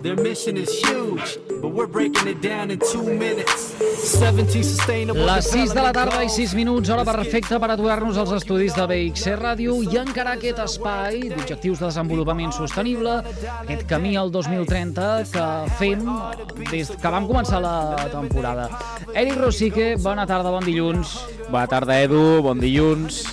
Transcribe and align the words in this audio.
Their 0.00 0.14
mission 0.14 0.56
is 0.56 0.70
huge, 0.70 1.38
but 1.60 1.72
we're 1.72 1.88
breaking 1.88 2.28
it 2.28 2.40
down 2.40 2.70
in 2.70 2.78
two 2.78 3.02
minutes. 3.02 3.74
17 3.98 4.62
sustainable 4.62 5.26
Les 5.26 5.50
6 5.50 5.74
de 5.74 5.82
la 5.82 5.92
tarda 5.92 6.22
i 6.22 6.28
development 6.28 6.30
6 6.30 6.54
minuts, 6.54 6.90
hora 6.90 7.04
perfecta 7.04 7.58
per 7.58 7.70
aturar-nos 7.74 8.20
als 8.22 8.30
estudis 8.36 8.76
de 8.78 8.84
BXC 8.86 9.34
Ràdio 9.40 9.74
i 9.82 9.98
encarar 9.98 10.36
aquest 10.38 10.62
espai 10.62 11.18
d'objectius 11.32 11.82
de 11.82 11.88
desenvolupament 11.88 12.54
sostenible, 12.54 13.18
aquest 13.64 13.84
camí 13.90 14.14
al 14.16 14.30
2030 14.30 15.08
que 15.32 15.48
fem 15.82 16.06
des 16.70 16.94
que 16.94 17.14
vam 17.16 17.26
començar 17.26 17.58
la 17.64 18.06
temporada. 18.14 18.70
Eric 19.14 19.42
Rosique, 19.42 19.96
bona 19.98 20.30
tarda, 20.30 20.54
bon 20.54 20.62
dilluns. 20.62 21.18
Bona 21.50 21.66
tarda, 21.66 21.98
Edu, 22.06 22.38
bon 22.46 22.62
dilluns. 22.62 23.24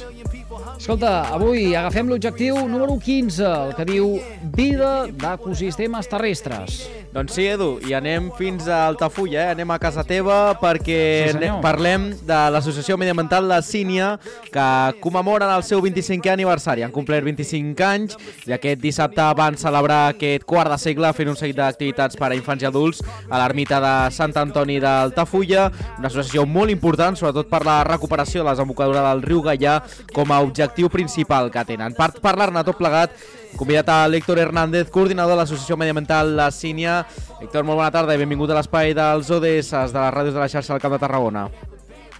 Escolta, 0.86 1.34
avui 1.34 1.72
agafem 1.74 2.06
l'objectiu 2.06 2.60
número 2.70 3.00
15, 3.02 3.42
el 3.42 3.72
que 3.74 3.88
diu 3.90 4.12
Vida 4.54 5.08
d'ecosistemes 5.10 6.06
terrestres. 6.12 6.84
Doncs 7.16 7.32
sí, 7.34 7.46
Edu, 7.48 7.80
i 7.88 7.96
anem 7.98 8.28
fins 8.38 8.68
a 8.70 8.84
Altafulla, 8.90 9.40
eh? 9.40 9.54
anem 9.56 9.70
a 9.72 9.80
casa 9.82 10.04
teva 10.06 10.52
perquè 10.62 11.00
Sí, 11.32 11.50
parlem 11.64 12.10
de 12.28 12.38
l'Associació 12.52 13.00
Mediambiental 13.00 13.48
La 13.50 13.62
Sínia 13.64 14.12
que 14.52 14.66
commemoren 15.02 15.50
el 15.56 15.64
seu 15.66 15.82
25è 15.82 16.34
aniversari. 16.36 16.84
Han 16.86 16.94
complert 16.94 17.26
25 17.26 17.88
anys 17.88 18.18
i 18.46 18.54
aquest 18.54 18.84
dissabte 18.84 19.26
van 19.40 19.58
celebrar 19.58 20.12
aquest 20.12 20.46
quart 20.46 20.70
de 20.70 20.78
segle 20.84 21.14
fent 21.18 21.32
un 21.32 21.40
seguit 21.40 21.58
d'activitats 21.58 22.20
per 22.20 22.30
a 22.30 22.38
infants 22.38 22.62
i 22.62 22.70
adults 22.70 23.02
a 23.26 23.40
l'ermita 23.40 23.82
de 23.82 23.96
Sant 24.14 24.36
Antoni 24.44 24.78
d'Altafulla, 24.84 25.70
una 25.98 26.12
associació 26.12 26.46
molt 26.46 26.70
important, 26.76 27.18
sobretot 27.18 27.50
per 27.50 27.64
la 27.66 27.80
recuperació 27.88 28.44
de 28.44 28.50
la 28.52 28.54
desembocadura 28.54 29.08
del 29.08 29.26
riu 29.26 29.42
Gaià 29.48 29.80
com 30.14 30.36
a 30.36 30.44
objectiu 30.44 30.75
principal 30.92 31.50
que 31.52 31.64
tenen. 31.66 31.96
Per 31.96 32.10
parlar-ne 32.22 32.64
tot 32.68 32.78
plegat, 32.78 33.16
convidat 33.56 33.90
a 33.90 33.98
l'Héctor 34.12 34.40
Hernández, 34.44 34.92
coordinador 34.92 35.34
de 35.34 35.40
l'Associació 35.42 35.78
Mediambiental 35.80 36.36
La 36.36 36.52
Sínia. 36.52 37.00
Héctor, 37.40 37.64
molt 37.64 37.80
bona 37.80 37.92
tarda 37.96 38.16
i 38.16 38.22
benvingut 38.22 38.52
a 38.52 38.60
l'espai 38.60 38.94
dels 38.98 39.32
ODS 39.32 39.72
de 39.72 40.00
les 40.04 40.16
ràdios 40.20 40.36
de 40.36 40.44
la 40.44 40.50
xarxa 40.52 40.76
del 40.76 40.84
Camp 40.84 40.98
de 40.98 41.02
Tarragona. 41.02 41.48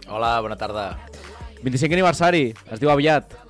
Hola, 0.08 0.40
bona 0.42 0.56
tarda. 0.56 0.94
25 1.64 1.98
aniversari, 1.98 2.48
es 2.72 2.80
diu 2.80 2.92
aviat. 2.94 3.45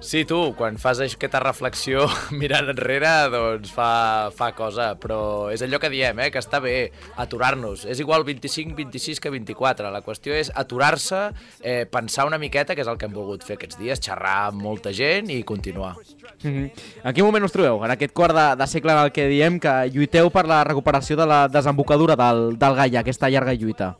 Sí, 0.00 0.24
tu, 0.24 0.54
quan 0.54 0.76
fas 0.78 1.00
aquesta 1.02 1.40
reflexió 1.42 2.04
mirant 2.40 2.70
enrere, 2.70 3.10
doncs 3.32 3.72
fa, 3.74 4.30
fa 4.34 4.52
cosa, 4.54 4.92
però 5.00 5.50
és 5.50 5.64
allò 5.66 5.80
que 5.82 5.90
diem, 5.90 6.20
eh, 6.22 6.28
que 6.30 6.38
està 6.38 6.60
bé 6.62 6.92
aturar-nos. 7.18 7.82
És 7.82 7.98
igual 7.98 8.22
25, 8.24 8.76
26 8.78 9.18
que 9.18 9.32
24. 9.34 9.90
La 9.90 10.04
qüestió 10.06 10.38
és 10.38 10.52
aturar-se, 10.54 11.24
eh, 11.60 11.82
pensar 11.90 12.28
una 12.30 12.38
miqueta, 12.38 12.78
que 12.78 12.86
és 12.86 12.90
el 12.90 12.96
que 12.96 13.10
hem 13.10 13.16
volgut 13.16 13.42
fer 13.44 13.58
aquests 13.58 13.80
dies, 13.82 14.00
xerrar 14.00 14.52
amb 14.52 14.62
molta 14.62 14.94
gent 14.94 15.34
i 15.34 15.42
continuar. 15.42 15.96
Mm 16.44 16.50
-hmm. 16.54 16.70
En 17.02 17.14
quin 17.14 17.24
moment 17.24 17.44
us 17.44 17.52
trobeu? 17.52 17.84
En 17.84 17.90
aquest 17.90 18.14
quart 18.14 18.34
de, 18.34 18.56
de 18.56 18.66
segle 18.66 18.92
en 18.92 18.98
el 18.98 19.12
que 19.12 19.26
diem 19.26 19.58
que 19.58 19.90
lluiteu 19.90 20.30
per 20.30 20.46
la 20.46 20.62
recuperació 20.64 21.16
de 21.16 21.26
la 21.26 21.48
desembocadura 21.48 22.14
del, 22.14 22.56
del 22.56 22.74
Gaia, 22.74 23.00
aquesta 23.00 23.28
llarga 23.28 23.52
lluita. 23.52 23.96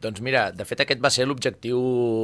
Doncs 0.00 0.22
mira, 0.24 0.46
de 0.56 0.64
fet 0.64 0.80
aquest 0.80 1.00
va 1.04 1.10
ser 1.12 1.26
l'objectiu 1.28 1.80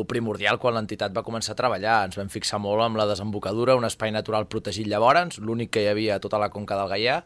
primordial 0.08 0.56
quan 0.56 0.78
l'entitat 0.78 1.12
va 1.12 1.22
començar 1.26 1.52
a 1.52 1.58
treballar. 1.58 1.98
Ens 2.06 2.16
vam 2.16 2.30
fixar 2.32 2.56
molt 2.56 2.80
amb 2.80 2.96
la 2.96 3.04
desembocadura, 3.10 3.74
un 3.76 3.84
espai 3.84 4.14
natural 4.14 4.46
protegit 4.48 4.88
llavors, 4.88 5.36
l'únic 5.36 5.74
que 5.76 5.82
hi 5.84 5.90
havia 5.90 6.16
a 6.16 6.22
tota 6.24 6.40
la 6.40 6.48
conca 6.48 6.78
del 6.78 6.88
Gaià. 6.94 7.18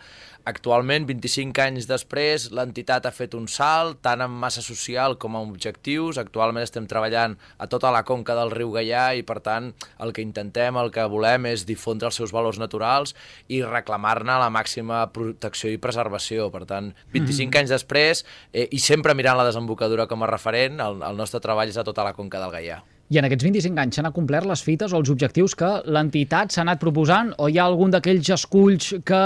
Actualment, 0.50 1.04
25 1.06 1.60
anys 1.62 1.86
després, 1.86 2.48
l'entitat 2.50 3.06
ha 3.06 3.12
fet 3.14 3.36
un 3.38 3.44
salt, 3.46 4.00
tant 4.02 4.24
en 4.24 4.32
massa 4.42 4.64
social 4.64 5.14
com 5.22 5.36
en 5.38 5.52
objectius. 5.52 6.18
Actualment 6.18 6.66
estem 6.66 6.88
treballant 6.90 7.36
a 7.60 7.68
tota 7.70 7.92
la 7.94 8.02
conca 8.08 8.34
del 8.34 8.50
riu 8.50 8.72
Gaià 8.74 9.04
i, 9.20 9.22
per 9.22 9.38
tant, 9.44 9.70
el 10.02 10.14
que 10.16 10.24
intentem, 10.24 10.80
el 10.82 10.90
que 10.90 11.06
volem 11.12 11.46
és 11.52 11.62
difondre 11.68 12.10
els 12.10 12.18
seus 12.18 12.34
valors 12.34 12.58
naturals 12.58 13.14
i 13.46 13.62
reclamar-ne 13.62 14.40
la 14.40 14.50
màxima 14.50 15.04
protecció 15.14 15.70
i 15.70 15.78
preservació. 15.78 16.50
Per 16.50 16.64
tant, 16.66 16.90
25 17.14 17.62
anys 17.62 17.76
després, 17.76 18.24
eh, 18.50 18.66
i 18.66 18.82
sempre 18.82 19.14
mirant 19.14 19.38
la 19.38 19.46
desembocadura 19.46 20.08
com 20.10 20.24
a 20.24 20.32
referent, 20.40 20.80
el, 20.80 21.04
el 21.04 21.20
nostre 21.20 21.42
treball 21.44 21.70
a 21.76 21.84
tota 21.86 22.06
la 22.06 22.16
conca 22.16 22.40
del 22.40 22.56
Gaià. 22.56 22.80
I 23.10 23.18
en 23.18 23.26
aquests 23.26 23.42
25 23.42 23.80
anys 23.82 23.96
s'han 23.98 24.06
acomplert 24.06 24.46
les 24.46 24.60
fites 24.62 24.92
o 24.94 25.00
els 25.00 25.10
objectius 25.10 25.56
que 25.58 25.70
l'entitat 25.90 26.54
s'ha 26.54 26.62
anat 26.62 26.80
proposant 26.82 27.32
o 27.42 27.48
hi 27.50 27.58
ha 27.58 27.66
algun 27.66 27.90
d'aquells 27.90 28.30
esculls 28.36 28.92
que, 29.04 29.22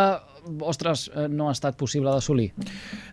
ostres, 0.60 1.08
eh, 1.14 1.26
no 1.28 1.48
ha 1.48 1.54
estat 1.54 1.76
possible 1.78 2.12
d'assolir? 2.12 2.50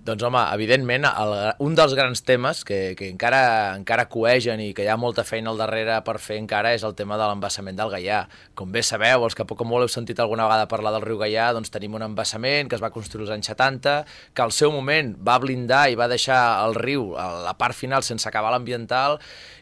Doncs 0.06 0.24
home, 0.26 0.42
evidentment, 0.56 1.06
el, 1.10 1.34
un 1.64 1.76
dels 1.78 1.94
grans 1.98 2.24
temes 2.28 2.64
que, 2.68 2.80
que 2.98 3.10
encara, 3.12 3.76
encara 3.78 4.08
coegen 4.12 4.64
i 4.64 4.72
que 4.78 4.86
hi 4.86 4.90
ha 4.92 4.98
molta 5.00 5.26
feina 5.28 5.52
al 5.52 5.62
darrere 5.62 6.00
per 6.08 6.18
fer 6.24 6.40
encara 6.42 6.74
és 6.76 6.86
el 6.88 6.96
tema 6.98 7.20
de 7.20 7.28
l'embassament 7.30 7.78
del 7.78 7.94
Gaià. 7.94 8.24
Com 8.58 8.74
bé 8.74 8.84
sabeu, 8.86 9.26
els 9.28 9.38
que 9.38 9.46
poc 9.48 9.62
o 9.62 9.68
molt 9.68 9.86
heu 9.86 9.94
sentit 9.94 10.20
alguna 10.20 10.48
vegada 10.50 10.70
parlar 10.72 10.96
del 10.96 11.06
riu 11.06 11.22
Gaià, 11.22 11.52
doncs 11.56 11.74
tenim 11.74 12.00
un 12.00 12.08
embassament 12.10 12.70
que 12.72 12.80
es 12.80 12.84
va 12.84 12.94
construir 12.94 13.28
als 13.28 13.36
anys 13.38 13.52
70, 13.54 13.98
que 14.34 14.46
al 14.46 14.56
seu 14.56 14.74
moment 14.74 15.16
va 15.22 15.40
blindar 15.44 15.88
i 15.92 16.00
va 16.00 16.10
deixar 16.12 16.42
el 16.66 16.78
riu 16.80 17.14
a 17.20 17.32
la 17.46 17.58
part 17.60 17.78
final 17.78 18.04
sense 18.08 18.28
acabar 18.28 18.54
l'ambiental 18.56 19.20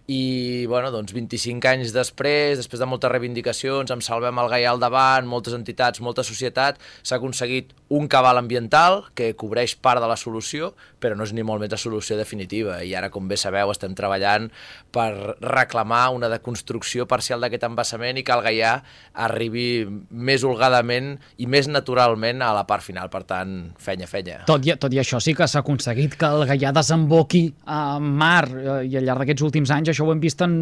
i, 0.09 0.66
bueno, 0.66 0.90
doncs 0.90 1.13
25 1.13 1.68
anys 1.69 1.91
després, 1.94 2.57
després 2.57 2.81
de 2.81 2.88
moltes 2.90 3.12
reivindicacions, 3.12 3.91
amb 3.94 4.01
Salvem 4.01 4.40
el 4.41 4.50
Gaià 4.50 4.72
al 4.72 4.81
davant, 4.81 5.28
moltes 5.30 5.53
entitats, 5.53 6.01
molta 6.01 6.25
societat, 6.25 6.80
s'ha 7.03 7.19
aconseguit 7.19 7.59
un 7.90 8.08
cabal 8.08 8.38
ambiental 8.38 9.03
que 9.18 9.34
cobreix 9.34 9.74
part 9.81 10.02
de 10.02 10.08
la 10.09 10.18
solució, 10.18 10.74
però 11.02 11.18
no 11.18 11.25
és 11.25 11.34
ni 11.34 11.42
molt 11.46 11.64
més 11.64 11.72
la 11.74 11.80
solució 11.81 12.18
definitiva. 12.20 12.78
I 12.86 12.94
ara, 12.96 13.09
com 13.09 13.28
bé 13.28 13.38
sabeu, 13.40 13.72
estem 13.74 13.96
treballant 13.97 14.47
per 14.94 15.09
reclamar 15.42 16.03
una 16.14 16.30
deconstrucció 16.30 17.08
parcial 17.09 17.42
d'aquest 17.42 17.66
embassament 17.66 18.22
i 18.22 18.25
que 18.25 18.36
el 18.36 18.46
Gaià 18.46 18.75
arribi 19.25 19.66
més 20.12 20.46
holgadament 20.46 21.16
i 21.42 21.50
més 21.50 21.69
naturalment 21.72 22.46
a 22.46 22.53
la 22.58 22.66
part 22.69 22.86
final. 22.86 23.09
Per 23.09 23.24
tant, 23.30 23.58
fenya, 23.81 24.08
fenya. 24.09 24.44
Tot 24.50 24.69
i, 24.69 24.75
tot 24.78 24.94
i 24.94 25.02
això 25.02 25.22
sí 25.24 25.34
que 25.38 25.50
s'ha 25.50 25.66
aconseguit 25.66 26.18
que 26.19 26.30
el 26.30 26.46
Gaià 26.53 26.74
desemboqui 26.75 27.48
a 27.66 27.98
mar 28.00 28.46
eh, 28.53 28.80
i 28.86 29.02
al 29.02 29.09
llarg 29.09 29.25
d'aquests 29.25 29.50
últims 29.50 29.74
anys 29.74 29.96
això 29.96 30.06
ho 30.06 30.14
hem 30.14 30.22
vist 30.22 30.46
en, 30.46 30.59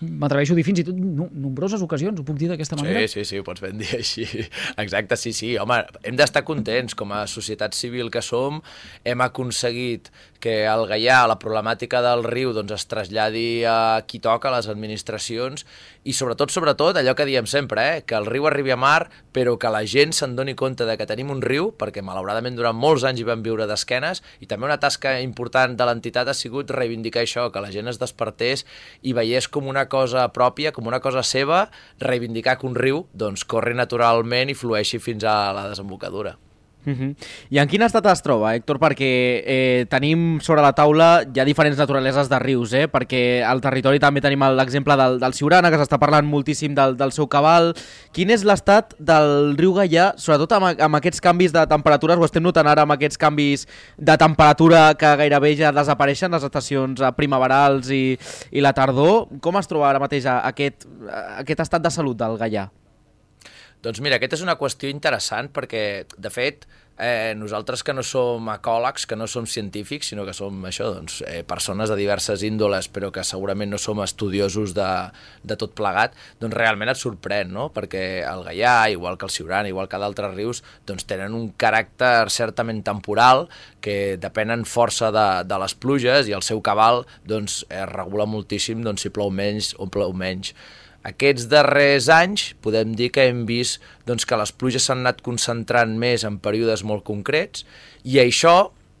m'atreveixo 0.00 0.54
a 0.54 0.58
dir 0.58 0.64
fins 0.66 0.82
i 0.82 0.86
tot 0.86 0.96
no, 0.98 1.28
nombroses 1.32 1.82
ocasions, 1.84 2.20
ho 2.20 2.26
puc 2.26 2.38
dir 2.40 2.50
d'aquesta 2.52 2.78
manera? 2.78 3.02
Sí, 3.06 3.20
sí, 3.20 3.26
sí, 3.32 3.40
ho 3.40 3.46
pots 3.46 3.62
ben 3.64 3.78
dir 3.80 3.90
així. 3.98 4.26
Exacte, 4.84 5.18
sí, 5.20 5.34
sí. 5.36 5.54
Home, 5.60 5.80
hem 6.02 6.18
d'estar 6.18 6.44
contents. 6.48 6.96
Com 6.98 7.12
a 7.14 7.24
societat 7.30 7.76
civil 7.78 8.12
que 8.14 8.22
som, 8.24 8.62
hem 9.06 9.22
aconseguit 9.24 10.12
que 10.38 10.62
el 10.70 10.84
Gaià, 10.86 11.24
la 11.26 11.38
problemàtica 11.42 12.00
del 12.04 12.22
riu, 12.26 12.52
doncs 12.54 12.76
es 12.76 12.86
traslladi 12.90 13.64
a 13.66 14.04
qui 14.06 14.20
toca, 14.22 14.50
a 14.50 14.58
les 14.58 14.68
administracions, 14.70 15.64
i 16.08 16.14
sobretot, 16.14 16.52
sobretot, 16.54 16.96
allò 16.96 17.14
que 17.18 17.26
diem 17.28 17.46
sempre, 17.50 17.82
eh? 17.82 18.04
que 18.06 18.16
el 18.16 18.28
riu 18.30 18.46
arribi 18.48 18.72
a 18.72 18.78
mar, 18.78 19.10
però 19.34 19.56
que 19.60 19.70
la 19.72 19.82
gent 19.84 20.14
se'n 20.14 20.36
doni 20.38 20.54
compte 20.56 20.86
de 20.86 20.94
que 20.96 21.08
tenim 21.10 21.32
un 21.34 21.42
riu, 21.42 21.72
perquè 21.74 22.04
malauradament 22.06 22.56
durant 22.56 22.78
molts 22.78 23.04
anys 23.08 23.20
hi 23.20 23.26
vam 23.28 23.42
viure 23.42 23.66
d'esquenes, 23.68 24.22
i 24.40 24.48
també 24.48 24.68
una 24.68 24.78
tasca 24.80 25.18
important 25.24 25.74
de 25.76 25.88
l'entitat 25.90 26.30
ha 26.30 26.36
sigut 26.36 26.70
reivindicar 26.70 27.26
això, 27.26 27.48
que 27.52 27.62
la 27.64 27.72
gent 27.74 27.90
es 27.90 28.00
despertés 28.00 28.64
i 29.02 29.12
veiés 29.18 29.50
com 29.50 29.66
una 29.68 29.87
cosa 29.90 30.26
pròpia, 30.32 30.72
com 30.72 30.86
una 30.86 31.00
cosa 31.04 31.24
seva, 31.26 31.66
reivindicar 32.00 32.58
que 32.58 32.68
un 32.68 32.76
riu 32.78 33.06
doncs, 33.12 33.44
corri 33.48 33.76
naturalment 33.76 34.52
i 34.52 34.58
flueixi 34.58 35.00
fins 35.02 35.24
a 35.24 35.38
la 35.56 35.68
desembocadura. 35.70 36.36
Uh 36.86 36.92
-huh. 36.92 37.14
I 37.50 37.58
en 37.58 37.68
quin 37.68 37.82
estat 37.82 38.06
es 38.06 38.22
troba, 38.22 38.54
Héctor? 38.54 38.78
Perquè 38.78 39.42
eh, 39.44 39.86
tenim 39.90 40.40
sobre 40.40 40.62
la 40.62 40.72
taula 40.72 41.24
ja 41.34 41.44
diferents 41.44 41.78
naturaleses 41.78 42.28
de 42.28 42.38
rius, 42.38 42.72
eh? 42.72 42.88
perquè 42.88 43.42
al 43.44 43.60
territori 43.60 43.98
també 43.98 44.20
tenim 44.20 44.40
l'exemple 44.40 44.96
del, 44.96 45.18
del 45.20 45.34
Siurana, 45.34 45.70
que 45.70 45.76
s'està 45.76 45.98
parlant 45.98 46.26
moltíssim 46.26 46.74
del, 46.74 46.96
del 46.96 47.12
seu 47.12 47.26
cabal. 47.26 47.74
Quin 48.12 48.30
és 48.30 48.44
l'estat 48.44 48.94
del 48.98 49.56
riu 49.56 49.74
Gaià, 49.74 50.14
sobretot 50.16 50.52
amb, 50.52 50.80
amb 50.80 50.94
aquests 50.94 51.20
canvis 51.20 51.52
de 51.52 51.66
temperatures, 51.66 52.18
ho 52.18 52.24
estem 52.24 52.42
notant 52.42 52.66
ara 52.66 52.82
amb 52.82 52.92
aquests 52.92 53.18
canvis 53.18 53.66
de 53.96 54.16
temperatura 54.16 54.94
que 54.94 55.16
gairebé 55.16 55.56
ja 55.56 55.72
desapareixen, 55.72 56.30
les 56.30 56.44
estacions 56.44 57.00
eh, 57.00 57.12
primaverals 57.12 57.90
i, 57.90 58.18
i 58.50 58.60
la 58.60 58.72
tardor. 58.72 59.28
Com 59.40 59.56
es 59.56 59.66
troba 59.66 59.90
ara 59.90 59.98
mateix 59.98 60.26
a, 60.26 60.40
aquest, 60.48 60.86
a, 61.08 61.40
aquest 61.40 61.60
estat 61.60 61.82
de 61.82 61.90
salut 61.90 62.16
del 62.16 62.38
Gaià? 62.38 62.68
Doncs 63.82 64.00
mira, 64.02 64.18
aquesta 64.18 64.34
és 64.34 64.42
una 64.42 64.58
qüestió 64.58 64.90
interessant 64.90 65.52
perquè, 65.54 65.82
de 66.18 66.30
fet, 66.34 66.64
eh, 66.98 67.34
nosaltres 67.38 67.84
que 67.86 67.94
no 67.94 68.02
som 68.02 68.48
ecòlegs, 68.50 69.04
que 69.06 69.16
no 69.16 69.28
som 69.30 69.46
científics, 69.46 70.08
sinó 70.10 70.24
que 70.26 70.34
som 70.34 70.64
això, 70.66 70.88
doncs, 70.96 71.20
eh, 71.22 71.44
persones 71.46 71.88
de 71.88 71.96
diverses 71.96 72.42
índoles, 72.42 72.88
però 72.90 73.12
que 73.14 73.22
segurament 73.22 73.70
no 73.70 73.78
som 73.78 74.02
estudiosos 74.02 74.74
de, 74.74 74.88
de 75.44 75.56
tot 75.56 75.76
plegat, 75.78 76.16
doncs 76.40 76.56
realment 76.58 76.90
et 76.90 76.98
sorprèn, 76.98 77.52
no? 77.54 77.68
Perquè 77.70 78.24
el 78.26 78.42
Gaià, 78.48 78.90
igual 78.90 79.16
que 79.16 79.28
el 79.28 79.30
Siurana, 79.30 79.70
igual 79.70 79.88
que 79.88 80.02
d'altres 80.02 80.34
rius, 80.34 80.64
doncs 80.86 81.06
tenen 81.06 81.38
un 81.38 81.52
caràcter 81.54 82.28
certament 82.34 82.82
temporal 82.82 83.46
que 83.80 84.18
depenen 84.18 84.66
força 84.66 85.12
de, 85.14 85.28
de 85.46 85.62
les 85.62 85.78
pluges 85.78 86.26
i 86.26 86.34
el 86.34 86.42
seu 86.42 86.60
cabal 86.66 87.04
doncs, 87.22 87.62
es 87.70 87.88
regula 87.94 88.26
moltíssim 88.26 88.82
doncs, 88.82 89.06
si 89.06 89.14
plou 89.14 89.30
menys 89.30 89.76
o 89.78 89.86
plou 89.86 90.12
menys. 90.12 90.54
Aquests 91.08 91.46
darrers 91.48 92.08
anys 92.12 92.52
podem 92.64 92.94
dir 92.98 93.12
que 93.14 93.28
hem 93.28 93.44
vist 93.48 93.82
doncs, 94.08 94.26
que 94.28 94.38
les 94.38 94.52
pluges 94.52 94.88
s'han 94.88 95.04
anat 95.04 95.22
concentrant 95.24 95.94
més 96.00 96.26
en 96.28 96.40
períodes 96.42 96.84
molt 96.84 97.06
concrets 97.06 97.64
i 98.04 98.18
això 98.20 98.56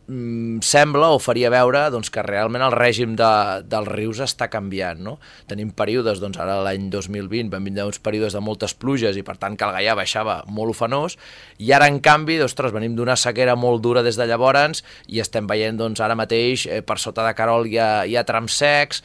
mm, 0.06 0.62
sembla 0.64 1.10
o 1.12 1.18
faria 1.20 1.50
veure 1.52 1.82
doncs, 1.92 2.10
que 2.14 2.24
realment 2.24 2.64
el 2.64 2.76
règim 2.76 3.14
de, 3.18 3.30
dels 3.68 3.90
rius 3.90 4.22
està 4.24 4.48
canviant. 4.52 5.02
No? 5.04 5.16
Tenim 5.50 5.74
períodes, 5.76 6.22
doncs 6.22 6.40
ara 6.40 6.58
l'any 6.64 6.88
2020 6.92 7.52
vam 7.52 7.68
vindre 7.68 7.88
uns 7.90 8.00
períodes 8.00 8.36
de 8.36 8.44
moltes 8.44 8.76
pluges 8.78 9.18
i 9.18 9.24
per 9.26 9.36
tant 9.42 9.58
que 9.58 9.68
el 9.68 9.76
Gaià 9.76 9.96
baixava 9.98 10.40
molt 10.48 10.76
ofenós 10.76 11.18
i 11.58 11.72
ara 11.76 11.90
en 11.90 12.00
canvi, 12.04 12.40
ostres, 12.44 12.74
venim 12.74 12.96
d'una 12.96 13.18
sequera 13.20 13.56
molt 13.58 13.84
dura 13.84 14.06
des 14.06 14.16
de 14.16 14.28
llavors 14.28 14.84
i 15.06 15.20
estem 15.20 15.50
veient 15.50 15.76
doncs, 15.76 16.00
ara 16.00 16.16
mateix 16.18 16.66
eh, 16.66 16.80
per 16.82 16.98
sota 17.02 17.26
de 17.26 17.34
Carol 17.36 17.68
hi 17.68 17.76
ha, 17.82 17.90
hi 18.08 18.16
ha 18.16 18.26
trams 18.28 18.56
secs, 18.62 19.02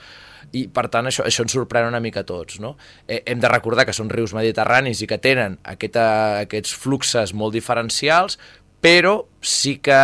i 0.53 0.67
per 0.69 0.85
tant 0.93 1.09
això, 1.09 1.25
això 1.25 1.45
ens 1.45 1.55
sorprèn 1.55 1.89
una 1.89 2.01
mica 2.03 2.21
a 2.21 2.27
tots. 2.29 2.59
No? 2.61 2.75
Eh, 3.07 3.23
hem 3.25 3.41
de 3.41 3.51
recordar 3.51 3.87
que 3.89 3.95
són 3.95 4.11
rius 4.13 4.35
mediterranis 4.37 5.01
i 5.01 5.09
que 5.09 5.19
tenen 5.21 5.57
aquesta, 5.75 6.05
aquests 6.45 6.75
fluxes 6.77 7.33
molt 7.33 7.57
diferencials, 7.57 8.37
però 8.83 9.15
sí 9.39 9.77
que 9.79 9.97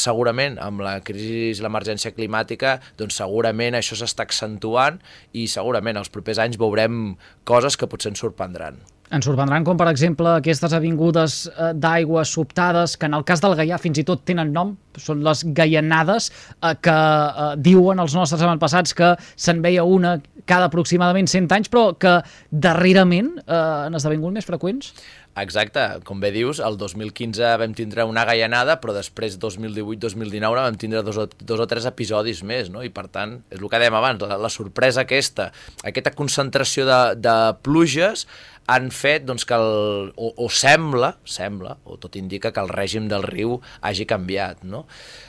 segurament 0.00 0.56
amb 0.64 0.80
la 0.80 0.94
crisi 1.04 1.60
l'emergència 1.60 2.14
climàtica 2.16 2.78
doncs 2.96 3.20
segurament 3.20 3.76
això 3.76 3.98
s'està 4.00 4.24
accentuant 4.24 4.96
i 5.36 5.44
segurament 5.52 6.00
els 6.00 6.08
propers 6.12 6.40
anys 6.40 6.56
veurem 6.60 7.18
coses 7.44 7.76
que 7.76 7.90
potser 7.90 8.14
ens 8.14 8.24
sorprendran. 8.24 8.80
Ens 9.08 9.24
sorprendran 9.24 9.64
com, 9.64 9.78
per 9.80 9.88
exemple, 9.88 10.28
aquestes 10.36 10.74
avingudes 10.76 11.38
eh, 11.48 11.70
d'aigua 11.72 12.26
sobtades, 12.28 12.98
que 13.00 13.08
en 13.08 13.16
el 13.16 13.24
cas 13.28 13.40
del 13.40 13.56
Gaià 13.56 13.78
fins 13.80 14.02
i 14.02 14.04
tot 14.08 14.26
tenen 14.28 14.52
nom, 14.52 14.74
són 15.00 15.22
les 15.24 15.44
gaianades, 15.56 16.28
eh, 16.60 16.74
que 16.84 16.96
eh, 16.96 17.52
diuen 17.64 18.04
els 18.04 18.16
nostres 18.18 18.44
avantpassats 18.44 18.92
que 18.98 19.14
se'n 19.34 19.64
veia 19.64 19.86
una 19.88 20.18
cada 20.48 20.68
aproximadament 20.68 21.28
100 21.28 21.54
anys, 21.56 21.70
però 21.72 21.92
que 22.00 22.18
darrerament 22.50 23.34
eh, 23.44 23.62
han 23.86 23.96
esdevingut 23.96 24.36
més 24.36 24.48
freqüents? 24.48 24.92
Exacte, 25.38 25.82
com 26.08 26.18
bé 26.18 26.32
dius, 26.34 26.58
el 26.64 26.74
2015 26.80 27.52
vam 27.60 27.74
tindre 27.76 28.02
una 28.08 28.24
gaianada, 28.26 28.78
però 28.82 28.94
després 28.96 29.36
2018-2019 29.38 30.64
vam 30.64 30.78
tindre 30.80 31.04
dos 31.06 31.20
o, 31.20 31.28
dos 31.28 31.62
o 31.62 31.66
tres 31.70 31.86
episodis 31.86 32.42
més, 32.42 32.72
no? 32.74 32.82
i 32.82 32.90
per 32.90 33.06
tant, 33.12 33.36
és 33.52 33.60
el 33.60 33.68
que 33.70 33.80
dèiem 33.80 33.98
abans, 34.00 34.24
la, 34.24 34.40
la 34.40 34.50
sorpresa 34.50 35.04
aquesta, 35.04 35.52
aquesta 35.86 36.14
concentració 36.18 36.88
de, 36.88 37.00
de 37.22 37.36
pluges 37.62 38.26
han 38.68 38.90
fet 38.92 39.24
doncs, 39.24 39.46
que 39.48 39.56
el, 39.56 40.12
o, 40.16 40.32
o 40.36 40.48
sembla, 40.52 41.14
sembla, 41.24 41.78
o 41.88 41.96
tot 42.00 42.18
indica 42.20 42.52
que 42.52 42.60
el 42.60 42.68
règim 42.68 43.08
del 43.08 43.24
riu 43.24 43.56
hagi 43.80 44.04
canviat, 44.08 44.60
no? 44.68 44.84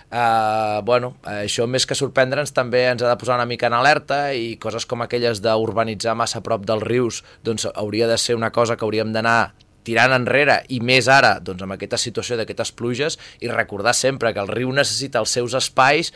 Uh, 0.10 0.82
bueno, 0.84 1.14
això 1.30 1.68
més 1.70 1.86
que 1.86 1.96
sorprendre'ns 1.96 2.52
també 2.58 2.84
ens 2.90 3.06
ha 3.06 3.12
de 3.12 3.18
posar 3.22 3.38
una 3.38 3.48
mica 3.48 3.70
en 3.70 3.78
alerta 3.78 4.20
i 4.34 4.58
coses 4.62 4.88
com 4.90 5.06
aquelles 5.06 5.40
d'urbanitzar 5.46 6.18
massa 6.18 6.42
a 6.42 6.46
prop 6.46 6.66
dels 6.66 6.84
rius 6.84 7.24
doncs 7.46 7.70
hauria 7.76 8.10
de 8.10 8.18
ser 8.18 8.36
una 8.36 8.50
cosa 8.52 8.76
que 8.76 8.88
hauríem 8.88 9.14
d'anar 9.14 9.54
tirant 9.88 10.14
enrere 10.16 10.60
i 10.70 10.80
més 10.84 11.08
ara 11.12 11.38
doncs, 11.44 11.64
amb 11.64 11.76
aquesta 11.76 12.00
situació 12.02 12.38
d'aquestes 12.40 12.72
pluges 12.76 13.20
i 13.42 13.52
recordar 13.52 13.96
sempre 13.98 14.34
que 14.34 14.44
el 14.44 14.52
riu 14.52 14.72
necessita 14.76 15.22
els 15.24 15.34
seus 15.34 15.56
espais 15.58 16.14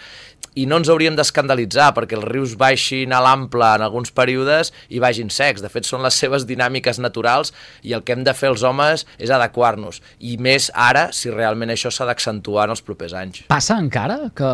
i 0.60 0.66
no 0.70 0.78
ens 0.78 0.90
hauríem 0.92 1.16
d'escandalitzar 1.18 1.92
perquè 1.98 2.18
els 2.18 2.28
rius 2.28 2.54
baixin 2.60 3.14
a 3.16 3.22
l'ample 3.24 3.66
en 3.78 3.86
alguns 3.86 4.12
períodes 4.14 4.72
i 4.94 5.02
vagin 5.02 5.32
secs. 5.34 5.64
De 5.64 5.72
fet, 5.72 5.88
són 5.88 6.04
les 6.06 6.18
seves 6.20 6.46
dinàmiques 6.50 7.00
naturals 7.02 7.54
i 7.82 7.96
el 7.98 8.04
que 8.06 8.14
hem 8.14 8.26
de 8.28 8.36
fer 8.38 8.52
els 8.52 8.66
homes 8.68 9.08
és 9.18 9.34
adequar-nos. 9.34 10.02
I 10.20 10.38
més 10.38 10.70
ara, 10.74 11.08
si 11.16 11.34
realment 11.34 11.74
això 11.74 11.90
s'ha 11.94 12.08
d'accentuar 12.10 12.68
en 12.68 12.76
els 12.76 12.86
propers 12.86 13.16
anys. 13.18 13.48
Passa 13.50 13.80
encara 13.82 14.20
que 14.36 14.52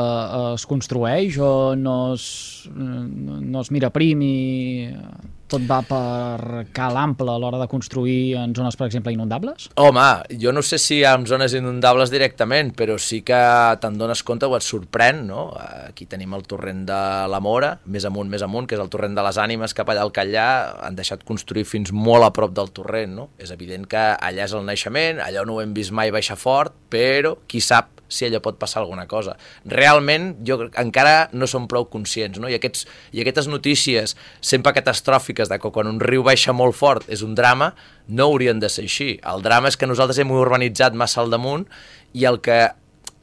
es 0.53 0.65
construeix 0.69 1.39
o 1.44 1.75
no 1.75 2.00
es, 2.13 2.29
no 2.69 3.65
es 3.65 3.73
mira 3.75 3.91
prim 3.91 4.23
i 4.23 4.38
tot 5.50 5.66
va 5.68 5.80
per 5.86 6.66
cal 6.75 6.98
ample 7.00 7.34
a 7.34 7.40
l'hora 7.42 7.60
de 7.62 7.68
construir 7.72 8.38
en 8.40 8.54
zones, 8.56 8.78
per 8.80 8.88
exemple, 8.88 9.13
inundables? 9.13 9.69
Home, 9.81 10.06
jo 10.42 10.54
no 10.56 10.63
sé 10.66 10.80
si 10.81 11.01
en 11.07 11.25
zones 11.30 11.56
inundables 11.57 12.13
directament, 12.13 12.72
però 12.78 13.00
sí 13.01 13.22
que 13.25 13.40
te'n 13.81 13.98
dones 14.00 14.24
compte 14.24 14.48
o 14.48 14.56
et 14.57 14.66
sorprèn, 14.66 15.25
no? 15.28 15.50
Aquí 15.90 16.07
tenim 16.10 16.34
el 16.38 16.46
torrent 16.50 16.86
de 16.90 17.01
la 17.31 17.42
Mora, 17.44 17.74
més 17.86 18.06
amunt, 18.07 18.30
més 18.31 18.46
amunt, 18.46 18.69
que 18.69 18.78
és 18.78 18.84
el 18.84 18.92
torrent 18.94 19.18
de 19.18 19.25
les 19.25 19.42
ànimes 19.42 19.75
cap 19.78 19.90
allà 19.90 20.06
al 20.06 20.13
Callà, 20.16 20.48
han 20.86 20.98
deixat 21.00 21.25
construir 21.28 21.66
fins 21.68 21.94
molt 21.94 22.28
a 22.28 22.34
prop 22.36 22.54
del 22.56 22.74
torrent, 22.75 23.16
no? 23.18 23.30
És 23.42 23.54
evident 23.56 23.88
que 23.90 24.10
allà 24.16 24.45
és 24.45 24.56
el 24.56 24.68
naixement, 24.68 25.24
allà 25.25 25.45
no 25.45 25.57
ho 25.57 25.63
hem 25.63 25.74
vist 25.75 25.95
mai 25.95 26.13
baixar 26.13 26.38
fort, 26.40 26.75
però 26.94 27.36
qui 27.50 27.62
sap 27.63 27.99
si 28.09 28.25
allò 28.27 28.41
pot 28.44 28.57
passar 28.59 28.81
alguna 28.81 29.06
cosa. 29.07 29.38
Realment, 29.69 30.33
jo 30.45 30.59
encara 30.81 31.29
no 31.31 31.47
som 31.47 31.69
prou 31.69 31.88
conscients, 31.94 32.41
no? 32.41 32.50
I, 32.50 32.57
aquests, 32.59 32.85
i 33.15 33.23
aquestes 33.23 33.47
notícies 33.51 34.15
sempre 34.41 34.73
catastròfiques 34.75 35.51
de 35.51 35.59
que 35.61 35.71
quan 35.71 35.88
un 35.88 36.01
riu 36.03 36.25
baixa 36.25 36.56
molt 36.56 36.75
fort 36.75 37.07
és 37.07 37.23
un 37.25 37.38
drama, 37.38 37.71
no 38.09 38.31
haurien 38.31 38.59
de 38.59 38.69
ser 38.69 38.88
així. 38.89 39.13
El 39.23 39.45
drama 39.45 39.69
és 39.71 39.77
que 39.79 39.89
nosaltres 39.89 40.19
hem 40.19 40.33
urbanitzat 40.33 40.97
massa 40.97 41.21
al 41.23 41.31
damunt 41.31 41.67
i 42.17 42.25
el 42.25 42.41
que 42.44 42.65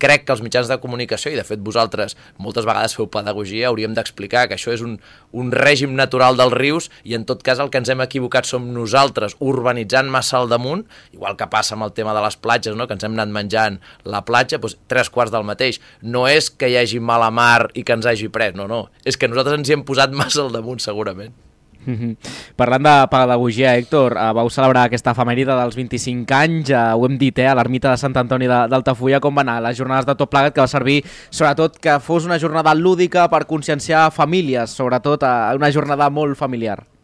crec 0.02 0.26
que 0.26 0.34
els 0.34 0.43
mitjans 0.44 0.69
de 0.70 0.78
comunicació, 0.82 1.32
i 1.32 1.38
de 1.38 1.44
fet 1.46 1.62
vosaltres 1.64 2.16
moltes 2.43 2.66
vegades 2.69 2.96
feu 2.96 3.08
pedagogia, 3.12 3.69
hauríem 3.70 3.94
d'explicar 3.96 4.46
que 4.48 4.56
això 4.58 4.75
és 4.75 4.84
un, 4.84 4.96
un 5.32 5.52
règim 5.54 5.94
natural 5.98 6.38
dels 6.38 6.54
rius 6.56 6.90
i 7.04 7.16
en 7.19 7.26
tot 7.28 7.43
cas 7.46 7.60
el 7.62 7.70
que 7.72 7.81
ens 7.82 7.90
hem 7.93 8.02
equivocat 8.04 8.48
som 8.48 8.69
nosaltres 8.75 9.38
urbanitzant 9.40 10.10
massa 10.12 10.40
al 10.40 10.50
damunt, 10.52 10.87
igual 11.16 11.38
que 11.38 11.48
passa 11.52 11.76
amb 11.76 11.88
el 11.88 11.94
tema 11.96 12.14
de 12.16 12.25
les 12.25 12.37
platges, 12.37 12.76
no? 12.76 12.88
que 12.88 12.96
ens 12.98 13.06
hem 13.06 13.16
anat 13.16 13.32
menjant 13.32 13.81
la 14.04 14.25
platja, 14.28 14.60
doncs 14.62 14.78
tres 14.90 15.10
quarts 15.12 15.34
del 15.34 15.46
mateix. 15.48 15.81
No 16.02 16.26
és 16.31 16.50
que 16.50 16.70
hi 16.70 16.78
hagi 16.81 17.00
mala 17.00 17.31
mar 17.31 17.70
i 17.75 17.87
que 17.87 17.96
ens 17.96 18.06
hagi 18.06 18.31
pres, 18.32 18.56
no, 18.58 18.69
no. 18.70 18.87
És 19.04 19.19
que 19.19 19.31
nosaltres 19.31 19.60
ens 19.60 19.70
hi 19.70 19.78
hem 19.78 19.87
posat 19.88 20.14
massa 20.22 20.44
al 20.44 20.54
damunt, 20.54 20.82
segurament. 20.82 21.45
Mm 21.86 21.94
-hmm. 21.94 22.16
Parlant 22.56 22.82
de 22.82 23.08
pedagogia, 23.08 23.76
Héctor, 23.76 24.16
uh, 24.16 24.32
vau 24.34 24.50
celebrar 24.50 24.84
aquesta 24.86 25.12
efemèride 25.12 25.54
dels 25.54 25.76
25 25.76 26.34
anys, 26.34 26.70
uh, 26.70 26.96
ho 26.98 27.06
hem 27.06 27.16
dit, 27.18 27.38
eh, 27.38 27.46
a 27.46 27.54
l'ermita 27.54 27.90
de 27.90 27.96
Sant 27.96 28.16
Antoni 28.16 28.46
d'Altafulla, 28.46 29.20
com 29.20 29.34
va 29.34 29.42
anar? 29.42 29.62
Les 29.62 29.76
jornades 29.76 30.06
de 30.06 30.14
tot 30.14 30.28
plegat 30.28 30.52
que 30.54 30.60
va 30.60 30.66
servir, 30.66 31.04
sobretot, 31.30 31.78
que 31.78 32.00
fos 32.00 32.24
una 32.24 32.38
jornada 32.38 32.74
lúdica 32.74 33.28
per 33.28 33.46
conscienciar 33.46 34.10
famílies, 34.10 34.70
sobretot 34.70 35.22
uh, 35.22 35.54
una 35.54 35.70
jornada 35.70 36.10
molt 36.10 36.36
familiar. 36.36 36.95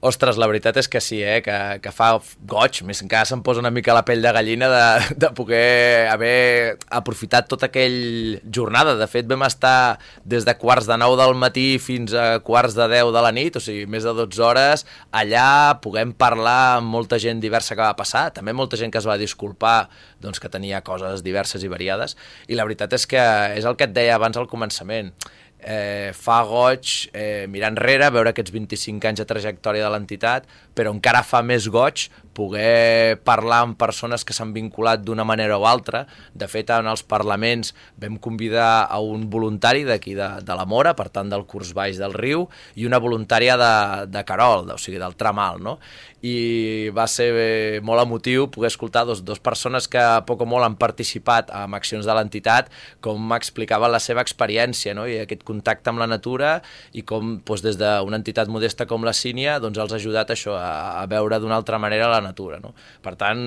Ostres, 0.00 0.36
la 0.38 0.46
veritat 0.46 0.76
és 0.78 0.86
que 0.86 1.00
sí, 1.02 1.16
eh? 1.26 1.40
que, 1.42 1.54
que 1.82 1.90
fa 1.90 2.12
goig, 2.46 2.84
més 2.86 3.00
encara 3.02 3.26
se'm 3.26 3.40
posa 3.42 3.58
una 3.58 3.72
mica 3.74 3.96
la 3.96 4.04
pell 4.06 4.22
de 4.22 4.30
gallina 4.30 4.68
de, 4.70 4.82
de 5.24 5.30
poder 5.34 6.06
haver 6.06 6.76
aprofitat 7.00 7.48
tota 7.50 7.66
aquell 7.66 8.38
jornada. 8.54 8.94
De 8.94 9.08
fet, 9.10 9.26
vam 9.26 9.42
estar 9.42 9.98
des 10.22 10.46
de 10.46 10.54
quarts 10.60 10.86
de 10.86 10.94
9 11.02 11.16
del 11.18 11.34
matí 11.42 11.66
fins 11.82 12.14
a 12.14 12.28
quarts 12.46 12.76
de 12.78 12.86
10 12.92 13.10
de 13.16 13.24
la 13.26 13.32
nit, 13.34 13.58
o 13.58 13.64
sigui, 13.64 13.88
més 13.90 14.06
de 14.06 14.14
12 14.20 14.44
hores, 14.46 14.86
allà 15.10 15.48
puguem 15.82 16.14
parlar 16.14 16.76
amb 16.76 16.94
molta 16.94 17.18
gent 17.18 17.42
diversa 17.42 17.74
que 17.74 17.82
va 17.82 17.98
passar, 17.98 18.28
també 18.38 18.54
molta 18.54 18.78
gent 18.78 18.94
que 18.94 19.02
es 19.02 19.10
va 19.10 19.18
disculpar 19.18 19.88
doncs, 20.22 20.38
que 20.38 20.52
tenia 20.52 20.84
coses 20.86 21.26
diverses 21.26 21.66
i 21.66 21.74
variades, 21.74 22.14
i 22.46 22.54
la 22.54 22.70
veritat 22.70 22.94
és 22.94 23.10
que 23.10 23.26
és 23.58 23.66
el 23.66 23.74
que 23.74 23.90
et 23.90 23.98
deia 23.98 24.14
abans 24.14 24.38
al 24.38 24.46
començament 24.46 25.10
eh, 25.58 26.12
fa 26.14 26.42
goig 26.46 27.08
eh, 27.12 27.46
mirar 27.50 27.72
enrere, 27.72 28.10
veure 28.14 28.32
aquests 28.32 28.54
25 28.54 29.10
anys 29.10 29.22
de 29.22 29.26
trajectòria 29.28 29.84
de 29.84 29.92
l'entitat, 29.92 30.48
però 30.74 30.92
encara 30.94 31.24
fa 31.26 31.42
més 31.42 31.66
goig 31.72 32.06
poder 32.38 33.18
parlar 33.26 33.64
amb 33.64 33.78
persones 33.78 34.22
que 34.22 34.34
s'han 34.36 34.52
vinculat 34.54 35.02
d'una 35.02 35.26
manera 35.26 35.56
o 35.58 35.66
altra. 35.66 36.04
De 36.30 36.46
fet, 36.46 36.70
en 36.70 36.86
els 36.86 37.02
parlaments 37.02 37.72
vam 37.98 38.18
convidar 38.22 38.86
a 38.86 39.00
un 39.02 39.26
voluntari 39.30 39.82
d'aquí 39.88 40.14
de, 40.14 40.28
de 40.46 40.58
la 40.58 40.66
Mora, 40.68 40.94
per 40.94 41.08
tant 41.10 41.32
del 41.32 41.42
curs 41.50 41.74
baix 41.74 41.98
del 41.98 42.14
riu, 42.14 42.46
i 42.78 42.86
una 42.86 43.02
voluntària 43.02 43.58
de, 43.58 43.72
de 44.12 44.22
Carol, 44.28 44.70
o 44.70 44.78
sigui, 44.78 45.00
del 45.02 45.18
Tramal, 45.18 45.58
no? 45.64 45.78
I 46.26 46.90
va 46.94 47.06
ser 47.10 47.80
molt 47.86 48.02
emotiu 48.02 48.48
poder 48.50 48.72
escoltar 48.72 49.04
dos, 49.06 49.22
dos 49.24 49.38
persones 49.38 49.86
que 49.90 50.02
poc 50.26 50.42
o 50.42 50.48
molt 50.48 50.66
han 50.66 50.74
participat 50.80 51.52
en 51.54 51.76
accions 51.78 52.06
de 52.08 52.14
l'entitat, 52.16 52.72
com 53.04 53.20
m'explicava 53.30 53.90
la 53.90 54.00
seva 54.02 54.24
experiència, 54.24 54.96
no? 54.98 55.06
I 55.06 55.20
aquest 55.22 55.44
contacte 55.46 55.92
amb 55.92 56.02
la 56.02 56.08
natura 56.10 56.58
i 56.92 57.04
com 57.06 57.36
doncs, 57.38 57.62
des 57.62 57.78
d'una 57.78 58.18
entitat 58.18 58.50
modesta 58.50 58.86
com 58.86 59.06
la 59.06 59.14
Sínia 59.14 59.58
doncs, 59.62 59.78
els 59.78 59.92
ha 59.94 59.98
ajudat 59.98 60.32
això, 60.34 60.56
a, 60.58 61.02
a 61.02 61.06
veure 61.10 61.38
d'una 61.38 61.56
altra 61.58 61.78
manera 61.78 62.10
la 62.10 62.20
natura. 62.24 62.58
No? 62.62 62.74
Per 63.04 63.14
tant, 63.20 63.44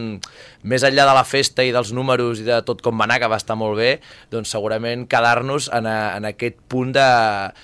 més 0.64 0.86
enllà 0.88 1.08
de 1.10 1.18
la 1.18 1.26
festa 1.28 1.66
i 1.68 1.74
dels 1.76 1.92
números 1.96 2.42
i 2.42 2.48
de 2.48 2.62
tot 2.68 2.84
com 2.84 2.98
va 2.98 3.08
anar, 3.10 3.20
que 3.22 3.32
va 3.32 3.40
estar 3.42 3.58
molt 3.60 3.80
bé, 3.80 3.92
doncs 4.32 4.54
segurament 4.56 5.08
quedar-nos 5.12 5.70
en, 5.76 5.90
a, 5.90 6.16
en 6.18 6.30
aquest 6.32 6.62
punt 6.72 6.96
de 6.96 7.10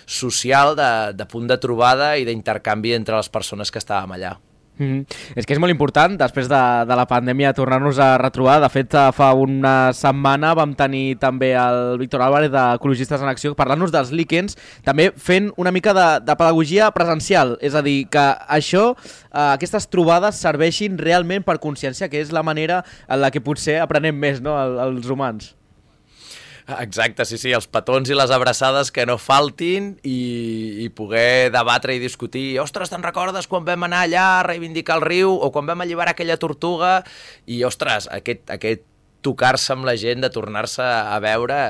social, 0.06 0.76
de, 0.80 0.92
de 1.18 1.30
punt 1.30 1.48
de 1.48 1.60
trobada 1.62 2.16
i 2.18 2.28
d'intercanvi 2.28 2.96
entre 2.98 3.20
les 3.20 3.32
persones 3.32 3.72
que 3.72 3.84
estàvem 3.84 4.18
allà. 4.18 4.38
Mm 4.78 4.86
-hmm. 4.86 5.06
És 5.36 5.46
que 5.46 5.54
és 5.54 5.60
molt 5.60 5.72
important, 5.72 6.18
després 6.18 6.48
de, 6.48 6.86
de 6.88 6.96
la 6.96 7.08
pandèmia, 7.08 7.54
tornar-nos 7.54 8.00
a 8.00 8.18
retrobar. 8.18 8.62
De 8.62 8.70
fet, 8.70 8.94
fa 9.14 9.34
una 9.34 9.92
setmana 9.94 10.54
vam 10.54 10.74
tenir 10.76 11.18
també 11.18 11.54
el 11.54 11.98
Víctor 11.98 12.22
Álvarez 12.22 12.52
d'Ecologistes 12.52 13.22
en 13.22 13.28
Acció 13.28 13.56
parlant-nos 13.56 13.92
dels 13.92 14.12
líquens, 14.12 14.58
també 14.84 15.12
fent 15.16 15.52
una 15.58 15.72
mica 15.72 15.94
de, 15.94 16.08
de 16.26 16.36
pedagogia 16.36 16.92
presencial. 16.92 17.58
És 17.62 17.76
a 17.76 17.82
dir, 17.82 18.08
que 18.10 18.26
això, 18.48 18.96
eh, 19.34 19.54
aquestes 19.54 19.90
trobades 19.90 20.36
serveixin 20.36 20.98
realment 20.98 21.44
per 21.44 21.60
consciència, 21.60 22.10
que 22.10 22.22
és 22.22 22.32
la 22.32 22.44
manera 22.44 22.84
en 23.08 23.22
la 23.22 23.32
que 23.32 23.42
potser 23.42 23.80
aprenem 23.82 24.16
més 24.16 24.42
no, 24.42 24.58
els 24.88 25.10
humans. 25.10 25.58
Exacte, 26.68 27.24
sí, 27.24 27.38
sí, 27.40 27.54
els 27.56 27.70
petons 27.72 28.10
i 28.12 28.16
les 28.18 28.32
abraçades 28.36 28.90
que 28.92 29.06
no 29.08 29.16
faltin 29.16 29.94
i, 30.04 30.84
i 30.84 30.90
poder 30.92 31.48
debatre 31.54 31.96
i 31.96 32.02
discutir. 32.02 32.60
Ostres, 32.60 32.92
te'n 32.92 33.06
recordes 33.06 33.48
quan 33.48 33.64
vam 33.64 33.88
anar 33.88 34.02
allà 34.04 34.26
a 34.34 34.44
reivindicar 34.44 34.98
el 35.00 35.06
riu? 35.06 35.32
O 35.32 35.48
quan 35.56 35.70
vam 35.70 35.86
alliberar 35.86 36.12
aquella 36.12 36.36
tortuga? 36.42 36.98
I, 37.48 37.62
ostres, 37.64 38.10
aquest, 38.12 38.44
aquest 38.52 38.84
tocar-se 39.24 39.72
amb 39.78 39.88
la 39.88 39.96
gent, 39.96 40.20
de 40.26 40.32
tornar-se 40.34 40.84
a 40.84 41.16
veure, 41.24 41.62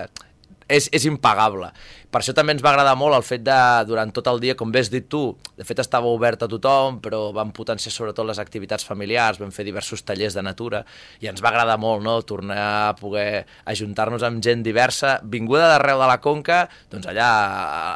és, 0.66 0.90
és 0.90 1.06
impagable. 1.06 1.70
Per 2.08 2.22
això 2.22 2.32
també 2.32 2.54
ens 2.56 2.64
va 2.64 2.72
agradar 2.72 2.96
molt 2.96 3.18
el 3.18 3.26
fet 3.28 3.44
de, 3.44 3.58
durant 3.88 4.12
tot 4.16 4.30
el 4.32 4.40
dia, 4.40 4.56
com 4.56 4.72
bé 4.72 4.80
has 4.80 4.92
dit 4.92 5.06
tu, 5.12 5.36
de 5.58 5.66
fet 5.68 5.82
estava 5.84 6.08
obert 6.08 6.46
a 6.46 6.48
tothom, 6.48 7.02
però 7.04 7.34
vam 7.36 7.52
potenciar 7.56 7.92
sobretot 7.92 8.28
les 8.30 8.40
activitats 8.40 8.88
familiars, 8.88 9.42
vam 9.42 9.52
fer 9.52 9.66
diversos 9.68 10.06
tallers 10.08 10.38
de 10.38 10.44
natura, 10.46 10.84
i 11.20 11.28
ens 11.28 11.44
va 11.44 11.52
agradar 11.52 11.76
molt 11.82 12.06
no? 12.06 12.16
tornar 12.24 12.58
a 12.62 12.96
poder 12.96 13.44
ajuntar-nos 13.68 14.24
amb 14.24 14.40
gent 14.44 14.64
diversa, 14.64 15.18
vinguda 15.24 15.68
d'arreu 15.74 16.00
de 16.00 16.08
la 16.08 16.20
Conca, 16.24 16.64
doncs 16.92 17.10
allà 17.12 17.28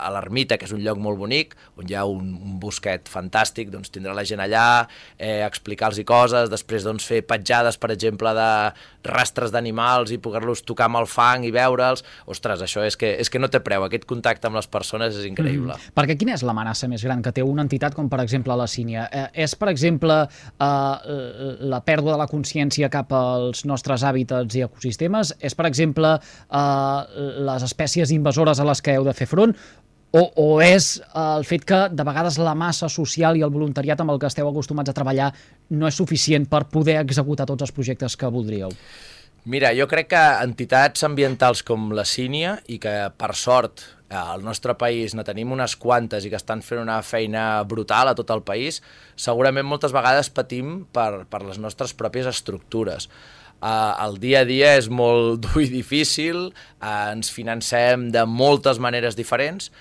a 0.03 0.12
l'Ermita, 0.18 0.60
que 0.60 0.68
és 0.68 0.75
un 0.75 0.84
lloc 0.84 1.00
molt 1.00 1.20
bonic, 1.22 1.56
on 1.80 1.88
hi 1.88 1.96
ha 1.96 2.03
un, 2.10 2.36
un 2.36 2.60
bosquet 2.60 3.08
fantàstic, 3.10 3.72
doncs 3.72 3.94
tindrà 3.96 4.13
la 4.18 4.27
gent 4.27 4.44
allà, 4.44 4.88
eh, 5.18 5.39
explicar-los 5.48 6.03
coses, 6.08 6.50
després 6.51 6.86
doncs, 6.86 7.08
fer 7.08 7.22
petjades, 7.27 7.77
per 7.82 7.91
exemple, 7.96 8.36
de 8.38 8.50
rastres 9.08 9.51
d'animals 9.53 10.12
i 10.13 10.20
poder-los 10.22 10.63
tocar 10.68 10.88
amb 10.89 11.01
el 11.01 11.08
fang 11.10 11.46
i 11.48 11.51
veure'ls. 11.53 12.03
Ostres, 12.30 12.62
això 12.62 12.86
és 12.86 12.98
que, 13.00 13.15
és 13.22 13.32
que 13.32 13.41
no 13.41 13.50
té 13.51 13.62
preu. 13.63 13.86
Aquest 13.86 14.00
contacte 14.10 14.50
amb 14.50 14.60
les 14.60 14.67
persones 14.72 15.17
és 15.17 15.27
increïble. 15.29 15.75
Mm. 15.75 15.93
Perquè 15.98 16.17
quina 16.20 16.36
és 16.38 16.46
l'amenaça 16.48 16.89
més 16.91 17.03
gran 17.05 17.22
que 17.24 17.34
té 17.36 17.43
una 17.46 17.65
entitat 17.65 17.96
com, 17.98 18.10
per 18.12 18.22
exemple, 18.24 18.55
la 18.58 18.67
Sínia? 18.72 19.08
Eh, 19.12 19.27
és, 19.46 19.55
per 19.60 19.70
exemple, 19.72 20.22
eh, 20.25 21.13
la 21.72 21.81
pèrdua 21.86 22.15
de 22.15 22.22
la 22.24 22.29
consciència 22.31 22.89
cap 22.93 23.13
als 23.17 23.65
nostres 23.70 24.05
hàbitats 24.08 24.58
i 24.58 24.65
ecosistemes? 24.67 25.36
És, 25.39 25.55
per 25.55 25.70
exemple, 25.70 26.17
eh, 26.17 27.29
les 27.51 27.70
espècies 27.70 28.12
invasores 28.12 28.60
a 28.60 28.67
les 28.67 28.81
que 28.81 28.98
heu 28.98 29.08
de 29.08 29.15
fer 29.17 29.29
front? 29.29 29.55
O, 30.12 30.25
o 30.36 30.48
és 30.60 30.98
el 31.15 31.46
fet 31.48 31.63
que 31.63 31.77
de 31.96 32.03
vegades 32.03 32.36
la 32.41 32.51
massa 32.58 32.89
social 32.91 33.38
i 33.39 33.46
el 33.46 33.53
voluntariat 33.53 34.01
amb 34.03 34.12
el 34.12 34.20
que 34.20 34.27
esteu 34.27 34.50
acostumats 34.50 34.91
a 34.91 34.96
treballar 34.98 35.29
no 35.72 35.88
és 35.88 35.96
suficient 35.96 36.50
per 36.51 36.65
poder 36.74 36.98
executar 37.00 37.48
tots 37.48 37.63
els 37.63 37.72
projectes 37.72 38.17
que 38.20 38.31
voldríeu? 38.34 38.75
Mira, 39.44 39.72
jo 39.74 39.88
crec 39.90 40.12
que 40.12 40.22
entitats 40.46 41.02
ambientals 41.02 41.64
com 41.66 41.90
la 41.98 42.06
Sínia 42.06 42.60
i 42.70 42.78
que, 42.78 42.94
per 43.18 43.32
sort, 43.34 43.82
al 44.14 44.44
nostre 44.46 44.76
país 44.78 45.16
ne 45.18 45.24
tenim 45.26 45.54
unes 45.56 45.74
quantes 45.82 46.28
i 46.28 46.30
que 46.30 46.38
estan 46.38 46.62
fent 46.62 46.84
una 46.84 47.00
feina 47.02 47.64
brutal 47.66 48.12
a 48.12 48.14
tot 48.14 48.30
el 48.36 48.44
país, 48.46 48.84
segurament 49.16 49.66
moltes 49.66 49.96
vegades 49.96 50.30
patim 50.30 50.84
per, 50.94 51.24
per 51.26 51.42
les 51.48 51.58
nostres 51.58 51.96
pròpies 51.98 52.30
estructures. 52.30 53.08
Uh, 53.62 53.94
el 54.06 54.20
dia 54.22 54.44
a 54.44 54.46
dia 54.46 54.76
és 54.78 54.92
molt 54.94 55.40
dur 55.48 55.64
i 55.64 55.72
difícil, 55.74 56.52
uh, 56.78 57.10
ens 57.16 57.34
financem 57.34 58.12
de 58.14 58.28
moltes 58.30 58.78
maneres 58.78 59.18
diferents, 59.18 59.72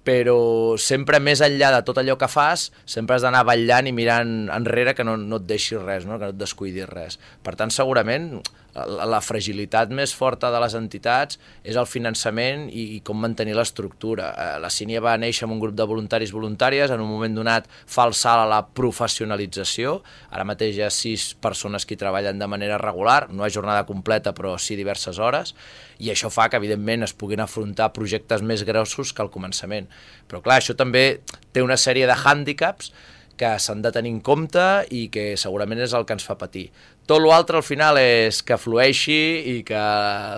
però 0.00 0.78
sempre 0.80 1.20
més 1.20 1.42
enllà 1.44 1.74
de 1.74 1.82
tot 1.84 2.00
allò 2.00 2.16
que 2.16 2.28
fas, 2.30 2.70
sempre 2.88 3.18
has 3.18 3.24
d'anar 3.26 3.44
ballant 3.44 3.84
i 3.84 3.92
mirant 3.92 4.48
enrere 4.54 4.96
que 4.96 5.04
no, 5.04 5.18
no 5.20 5.42
et 5.42 5.48
deixi 5.48 5.76
res, 5.76 6.08
no? 6.08 6.16
que 6.16 6.30
no 6.30 6.32
et 6.32 6.40
descuidis 6.40 6.88
res. 6.88 7.20
Per 7.44 7.52
tant, 7.60 7.72
segurament, 7.74 8.38
la, 8.74 9.20
fragilitat 9.24 9.90
més 9.94 10.12
forta 10.16 10.50
de 10.52 10.60
les 10.62 10.74
entitats 10.78 11.38
és 11.66 11.76
el 11.80 11.88
finançament 11.90 12.68
i, 12.70 12.84
i 12.96 13.00
com 13.04 13.18
mantenir 13.20 13.56
l'estructura. 13.58 14.30
Eh, 14.30 14.56
la 14.62 14.70
Sínia 14.72 15.02
va 15.04 15.16
néixer 15.20 15.46
amb 15.46 15.56
un 15.56 15.62
grup 15.62 15.76
de 15.78 15.86
voluntaris 15.88 16.32
voluntàries, 16.34 16.90
en 16.90 17.02
un 17.02 17.10
moment 17.10 17.34
donat 17.36 17.68
fa 17.70 18.06
el 18.08 18.14
salt 18.14 18.44
a 18.44 18.48
la 18.50 18.62
professionalització, 18.66 19.98
ara 20.30 20.46
mateix 20.48 20.78
hi 20.78 20.84
ha 20.86 20.90
sis 20.94 21.30
persones 21.42 21.86
que 21.86 21.98
treballen 22.00 22.38
de 22.38 22.50
manera 22.50 22.78
regular, 22.80 23.28
no 23.30 23.44
a 23.44 23.52
jornada 23.52 23.86
completa 23.88 24.34
però 24.36 24.56
sí 24.58 24.78
diverses 24.78 25.18
hores, 25.18 25.54
i 25.98 26.10
això 26.12 26.30
fa 26.32 26.48
que 26.48 26.60
evidentment 26.60 27.04
es 27.04 27.14
puguin 27.14 27.42
afrontar 27.44 27.92
projectes 27.96 28.42
més 28.42 28.64
grossos 28.64 29.12
que 29.12 29.24
al 29.24 29.32
començament. 29.32 29.90
Però 30.30 30.40
clar, 30.44 30.60
això 30.60 30.76
també 30.78 31.20
té 31.52 31.62
una 31.62 31.76
sèrie 31.80 32.06
de 32.08 32.16
hàndicaps 32.16 32.92
que 33.40 33.54
s'han 33.56 33.80
de 33.80 33.92
tenir 33.92 34.12
en 34.12 34.20
compte 34.20 34.64
i 34.92 35.06
que 35.12 35.32
segurament 35.40 35.80
és 35.80 35.94
el 35.96 36.04
que 36.04 36.12
ens 36.12 36.26
fa 36.26 36.36
patir. 36.40 36.66
Tot 37.10 37.18
l'altre 37.18 37.58
al 37.58 37.64
final 37.66 37.96
és 37.98 38.36
que 38.46 38.54
flueixi 38.54 39.18
i 39.50 39.54
que 39.66 39.80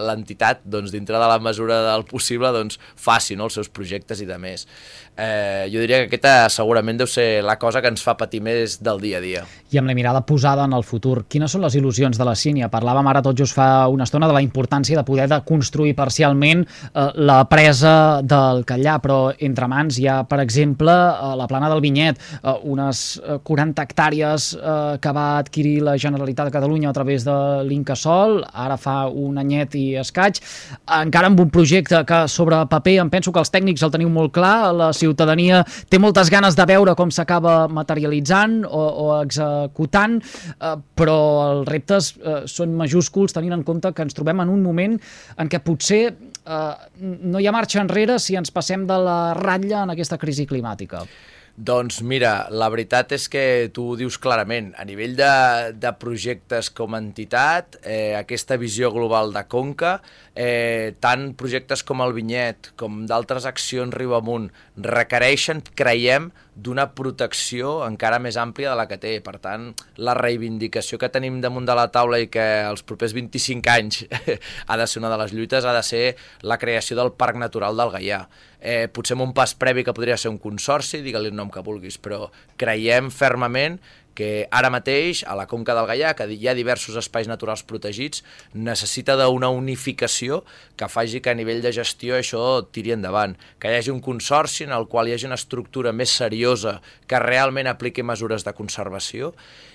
l'entitat, 0.07 0.62
doncs, 0.64 0.88
dintre 0.95 1.19
de 1.21 1.26
la 1.29 1.37
mesura 1.37 1.83
del 1.91 2.07
possible, 2.09 2.49
doncs, 2.55 2.79
faci 2.97 3.37
no, 3.37 3.50
els 3.50 3.59
seus 3.59 3.69
projectes 3.69 4.23
i 4.25 4.29
de 4.31 4.38
més. 4.41 4.64
Eh, 5.12 5.69
jo 5.69 5.83
diria 5.83 5.99
que 6.00 6.07
aquesta 6.09 6.47
segurament 6.49 6.97
deu 6.97 7.05
ser 7.05 7.43
la 7.45 7.59
cosa 7.61 7.83
que 7.85 7.91
ens 7.93 8.00
fa 8.00 8.14
patir 8.17 8.38
més 8.41 8.79
del 8.81 9.02
dia 9.02 9.19
a 9.19 9.21
dia. 9.21 9.43
I 9.69 9.76
amb 9.76 9.91
la 9.91 9.97
mirada 9.99 10.23
posada 10.25 10.64
en 10.64 10.73
el 10.73 10.87
futur, 10.88 11.26
quines 11.29 11.52
són 11.52 11.61
les 11.67 11.76
il·lusions 11.76 12.17
de 12.17 12.25
la 12.25 12.33
Sínia? 12.33 12.71
Parlàvem 12.73 13.11
ara 13.11 13.21
tot 13.21 13.37
just 13.37 13.52
fa 13.52 13.85
una 13.93 14.09
estona 14.09 14.31
de 14.31 14.33
la 14.33 14.41
importància 14.41 14.97
de 14.97 15.05
poder 15.05 15.29
de 15.29 15.43
construir 15.45 15.93
parcialment 15.99 16.64
eh, 16.64 17.05
la 17.29 17.43
presa 17.52 18.23
del 18.25 18.64
Catllà, 18.64 18.97
però 19.05 19.19
entre 19.37 19.69
mans 19.69 20.00
hi 20.00 20.09
ha, 20.09 20.23
per 20.25 20.41
exemple, 20.41 20.97
eh, 20.97 21.37
la 21.37 21.50
plana 21.50 21.69
del 21.69 21.85
Vinyet, 21.85 22.25
eh, 22.41 22.57
unes 22.73 23.21
40 23.45 23.85
hectàrees 23.85 24.49
eh, 24.57 24.97
que 24.97 25.12
va 25.12 25.29
adquirir 25.45 25.76
la 25.85 25.99
Generalitat 26.00 26.49
de 26.49 26.57
a 26.62 26.92
través 26.92 27.25
de 27.25 27.35
l'Incasol, 27.66 28.45
ara 28.52 28.76
fa 28.76 29.07
un 29.09 29.38
anyet 29.38 29.75
i 29.75 29.97
escaig, 29.99 30.40
encara 30.87 31.26
amb 31.26 31.40
un 31.40 31.50
projecte 31.50 32.04
que 32.07 32.28
sobre 32.28 32.61
paper 32.66 32.99
em 33.02 33.11
penso 33.11 33.33
que 33.33 33.40
els 33.42 33.50
tècnics 33.50 33.83
el 33.83 33.90
teniu 33.90 34.09
molt 34.09 34.33
clar, 34.33 34.73
la 34.73 34.92
ciutadania 34.92 35.64
té 35.90 35.99
moltes 35.99 36.31
ganes 36.31 36.57
de 36.57 36.66
veure 36.66 36.95
com 36.95 37.11
s'acaba 37.11 37.69
materialitzant 37.69 38.62
o, 38.64 38.83
o 39.04 39.07
executant, 39.23 40.21
eh, 40.59 40.76
però 40.95 41.19
els 41.50 41.69
reptes 41.69 42.14
eh, 42.16 42.42
són 42.47 42.76
majúsculs 42.78 43.35
tenint 43.35 43.59
en 43.59 43.66
compte 43.66 43.92
que 43.92 44.07
ens 44.07 44.14
trobem 44.14 44.40
en 44.40 44.52
un 44.52 44.62
moment 44.62 44.99
en 45.37 45.50
què 45.50 45.62
potser 45.64 46.02
eh, 46.09 46.73
no 47.02 47.40
hi 47.40 47.47
ha 47.47 47.54
marxa 47.54 47.83
enrere 47.83 48.19
si 48.23 48.38
ens 48.38 48.54
passem 48.54 48.87
de 48.87 48.99
la 48.99 49.21
ratlla 49.38 49.85
en 49.85 49.95
aquesta 49.95 50.19
crisi 50.19 50.47
climàtica. 50.47 51.07
Doncs 51.52 51.99
mira, 52.00 52.47
la 52.49 52.71
veritat 52.73 53.11
és 53.12 53.26
que 53.28 53.68
tu 53.76 53.85
ho 53.90 53.97
dius 54.00 54.16
clarament. 54.16 54.71
A 54.80 54.87
nivell 54.88 55.12
de, 55.18 55.32
de 55.76 55.90
projectes 56.00 56.71
com 56.73 56.97
a 56.97 57.00
entitat, 57.02 57.76
eh, 57.85 58.14
aquesta 58.16 58.56
visió 58.56 58.88
global 58.94 59.35
de 59.35 59.42
Conca, 59.52 59.99
eh, 60.32 60.97
tant 61.04 61.35
projectes 61.37 61.85
com 61.85 62.00
el 62.00 62.16
Vinyet, 62.16 62.73
com 62.80 63.02
d'altres 63.04 63.44
accions 63.44 63.92
riu 63.92 64.16
amunt, 64.16 64.49
requereixen, 64.80 65.61
creiem, 65.76 66.30
d'una 66.62 66.88
protecció 66.97 67.81
encara 67.87 68.21
més 68.23 68.38
àmplia 68.40 68.71
de 68.73 68.78
la 68.78 68.87
que 68.90 68.99
té. 69.02 69.16
Per 69.25 69.37
tant, 69.42 69.71
la 69.99 70.14
reivindicació 70.19 70.99
que 71.00 71.11
tenim 71.12 71.40
damunt 71.42 71.66
de 71.69 71.76
la 71.78 71.88
taula 71.95 72.21
i 72.23 72.31
que 72.33 72.47
els 72.69 72.85
propers 72.87 73.14
25 73.16 73.73
anys 73.73 74.04
ha 74.71 74.78
de 74.78 74.87
ser 74.87 75.02
una 75.02 75.12
de 75.12 75.21
les 75.25 75.35
lluites 75.35 75.66
ha 75.66 75.75
de 75.76 75.85
ser 75.87 76.04
la 76.47 76.59
creació 76.62 76.99
del 76.99 77.12
Parc 77.19 77.40
Natural 77.42 77.76
del 77.78 77.95
Gaià. 77.97 78.23
Eh, 78.62 78.87
potser 78.95 79.16
amb 79.16 79.26
un 79.26 79.33
pas 79.35 79.57
previ 79.59 79.83
que 79.83 79.95
podria 79.95 80.16
ser 80.21 80.31
un 80.31 80.38
consorci, 80.38 81.00
digue-li 81.02 81.33
el 81.33 81.38
nom 81.38 81.50
que 81.50 81.64
vulguis, 81.66 81.99
però 81.99 82.28
creiem 82.61 83.11
fermament 83.11 83.81
que 84.14 84.47
ara 84.50 84.71
mateix 84.73 85.23
a 85.26 85.37
la 85.38 85.47
Conca 85.50 85.75
del 85.76 85.88
Gaià, 85.88 86.12
que 86.16 86.26
hi 86.31 86.49
ha 86.49 86.57
diversos 86.57 86.97
espais 87.00 87.28
naturals 87.31 87.64
protegits, 87.66 88.23
necessita 88.54 89.16
d'una 89.19 89.50
unificació 89.52 90.42
que 90.76 90.88
faci 90.92 91.23
que 91.23 91.33
a 91.33 91.37
nivell 91.38 91.62
de 91.64 91.73
gestió 91.75 92.16
això 92.19 92.62
tiri 92.73 92.95
endavant, 92.97 93.37
que 93.59 93.71
hi 93.73 93.78
hagi 93.81 93.92
un 93.95 94.02
consorci 94.04 94.66
en 94.69 94.75
el 94.76 94.88
qual 94.90 95.09
hi 95.09 95.16
hagi 95.16 95.28
una 95.28 95.40
estructura 95.40 95.92
més 95.97 96.12
seriosa 96.12 96.81
que 97.09 97.21
realment 97.23 97.71
apliqui 97.71 98.04
mesures 98.04 98.45
de 98.45 98.54
conservació 98.57 99.33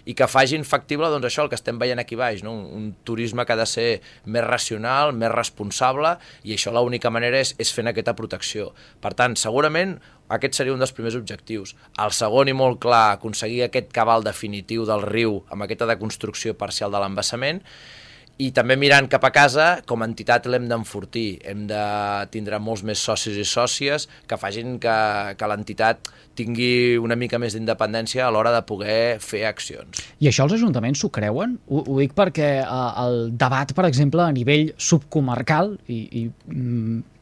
i 0.08 0.16
que 0.16 0.28
facin 0.32 0.64
factible 0.64 1.10
doncs, 1.12 1.28
això 1.28 1.44
el 1.44 1.50
que 1.52 1.58
estem 1.60 1.80
veient 1.82 2.00
aquí 2.00 2.16
baix, 2.16 2.44
no? 2.46 2.54
un, 2.56 2.68
un 2.78 2.86
turisme 3.04 3.46
que 3.46 3.56
ha 3.56 3.60
de 3.60 3.68
ser 3.68 3.88
més 4.26 4.46
racional, 4.46 5.12
més 5.14 5.34
responsable 5.34 6.16
i 6.48 6.56
això 6.56 6.72
l'única 6.72 7.12
manera 7.12 7.42
és, 7.44 7.56
és 7.60 7.74
fent 7.76 7.92
aquesta 7.92 8.16
protecció. 8.16 8.72
Per 9.04 9.12
tant, 9.18 9.36
segurament 9.36 9.98
aquest 10.30 10.58
seria 10.58 10.76
un 10.76 10.82
dels 10.82 10.94
primers 10.96 11.16
objectius. 11.20 11.76
El 12.04 12.12
segon 12.16 12.52
i 12.52 12.56
molt 12.58 12.82
clar, 12.84 13.18
aconseguir 13.18 13.64
aquest 13.66 13.94
cabal 13.96 14.26
definitiu 14.26 14.88
del 14.88 15.06
riu 15.08 15.42
amb 15.54 15.64
aquesta 15.68 15.88
deconstrucció 15.90 16.58
parcial 16.58 16.92
de 16.92 17.04
l'embassament 17.04 17.64
i 18.38 18.52
també 18.54 18.76
mirant 18.78 19.08
cap 19.10 19.24
a 19.26 19.32
casa, 19.34 19.66
com 19.90 20.04
a 20.04 20.08
entitat 20.08 20.46
l'hem 20.46 20.68
d'enfortir, 20.70 21.40
hem 21.50 21.66
de 21.70 21.82
tindre 22.34 22.60
molts 22.62 22.84
més 22.86 23.02
socis 23.02 23.38
i 23.38 23.46
sòcies 23.48 24.06
que 24.30 24.38
facin 24.38 24.78
que, 24.82 24.98
que 25.40 25.50
l'entitat 25.50 26.12
tingui 26.38 27.00
una 27.02 27.18
mica 27.18 27.40
més 27.42 27.58
d'independència 27.58 28.28
a 28.28 28.32
l'hora 28.34 28.54
de 28.54 28.62
poder 28.70 29.18
fer 29.24 29.42
accions. 29.50 30.04
I 30.22 30.30
això 30.30 30.46
els 30.46 30.58
ajuntaments 30.60 31.02
s'ho 31.02 31.10
creuen? 31.14 31.58
Ho, 31.66 31.82
ho 31.82 31.98
dic 31.98 32.14
perquè 32.18 32.52
eh, 32.62 32.88
el 33.04 33.32
debat, 33.34 33.74
per 33.74 33.88
exemple, 33.90 34.22
a 34.22 34.36
nivell 34.36 34.70
subcomarcal, 34.78 35.74
i, 35.90 36.04
i 36.22 36.28
mm, 36.30 37.17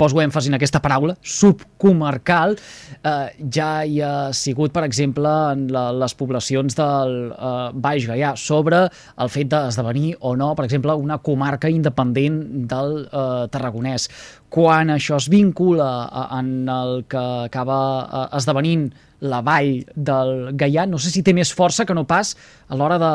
poso 0.00 0.20
èmfasi 0.22 0.50
en 0.50 0.56
aquesta 0.58 0.80
paraula, 0.82 1.16
subcomarcal, 1.22 2.56
eh, 3.02 3.28
ja 3.52 3.70
hi 3.84 4.00
ha 4.04 4.14
sigut, 4.36 4.72
per 4.74 4.84
exemple, 4.86 5.30
en 5.54 5.66
la, 5.72 5.88
les 5.96 6.14
poblacions 6.18 6.76
del 6.78 7.14
eh, 7.32 7.50
Baix 7.74 8.08
Gaià, 8.10 8.34
sobre 8.40 8.86
el 8.90 9.32
fet 9.32 9.50
d'esdevenir 9.52 10.16
o 10.20 10.34
no, 10.38 10.52
per 10.58 10.66
exemple, 10.68 10.94
una 10.94 11.20
comarca 11.24 11.70
independent 11.70 12.40
del 12.70 13.04
eh, 13.06 13.46
Tarragonès. 13.52 14.08
Quan 14.50 14.90
això 14.94 15.20
es 15.20 15.28
vincula 15.30 15.90
a, 16.08 16.26
en 16.40 16.68
el 16.68 17.04
que 17.10 17.24
acaba 17.46 17.80
eh, 18.02 18.26
esdevenint 18.40 18.90
la 19.20 19.42
vall 19.44 19.84
del 19.94 20.52
Gaià, 20.56 20.86
no 20.88 20.98
sé 20.98 21.12
si 21.12 21.22
té 21.22 21.34
més 21.36 21.52
força 21.52 21.84
que 21.86 21.96
no 21.96 22.06
pas 22.08 22.34
a 22.68 22.78
l'hora 22.78 22.98
de 23.00 23.14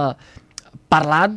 parlar 0.89 1.27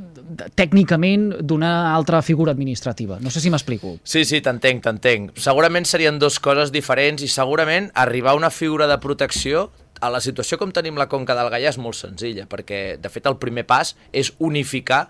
tècnicament 0.58 1.30
d'una 1.40 1.94
altra 1.94 2.20
figura 2.23 2.52
administrativa. 2.52 3.18
No 3.20 3.30
sé 3.30 3.40
si 3.40 3.50
m'explico. 3.50 3.97
Sí, 4.02 4.25
sí, 4.28 4.40
t'entenc, 4.44 4.82
t'entenc. 4.85 5.37
Segurament 5.40 5.87
serien 5.88 6.18
dues 6.20 6.38
coses 6.42 6.73
diferents 6.75 7.25
i 7.25 7.30
segurament 7.32 7.90
arribar 7.94 8.35
a 8.35 8.40
una 8.40 8.50
figura 8.50 8.88
de 8.90 8.99
protecció 9.02 9.68
a 10.00 10.11
la 10.11 10.20
situació 10.23 10.58
com 10.58 10.70
tenim 10.75 10.99
la 10.99 11.08
Conca 11.11 11.35
del 11.35 11.50
Gaià 11.50 11.73
és 11.73 11.78
molt 11.82 11.99
senzilla, 11.99 12.47
perquè 12.50 12.99
de 13.02 13.11
fet 13.11 13.26
el 13.26 13.38
primer 13.42 13.66
pas 13.66 13.97
és 14.12 14.30
unificar 14.38 15.08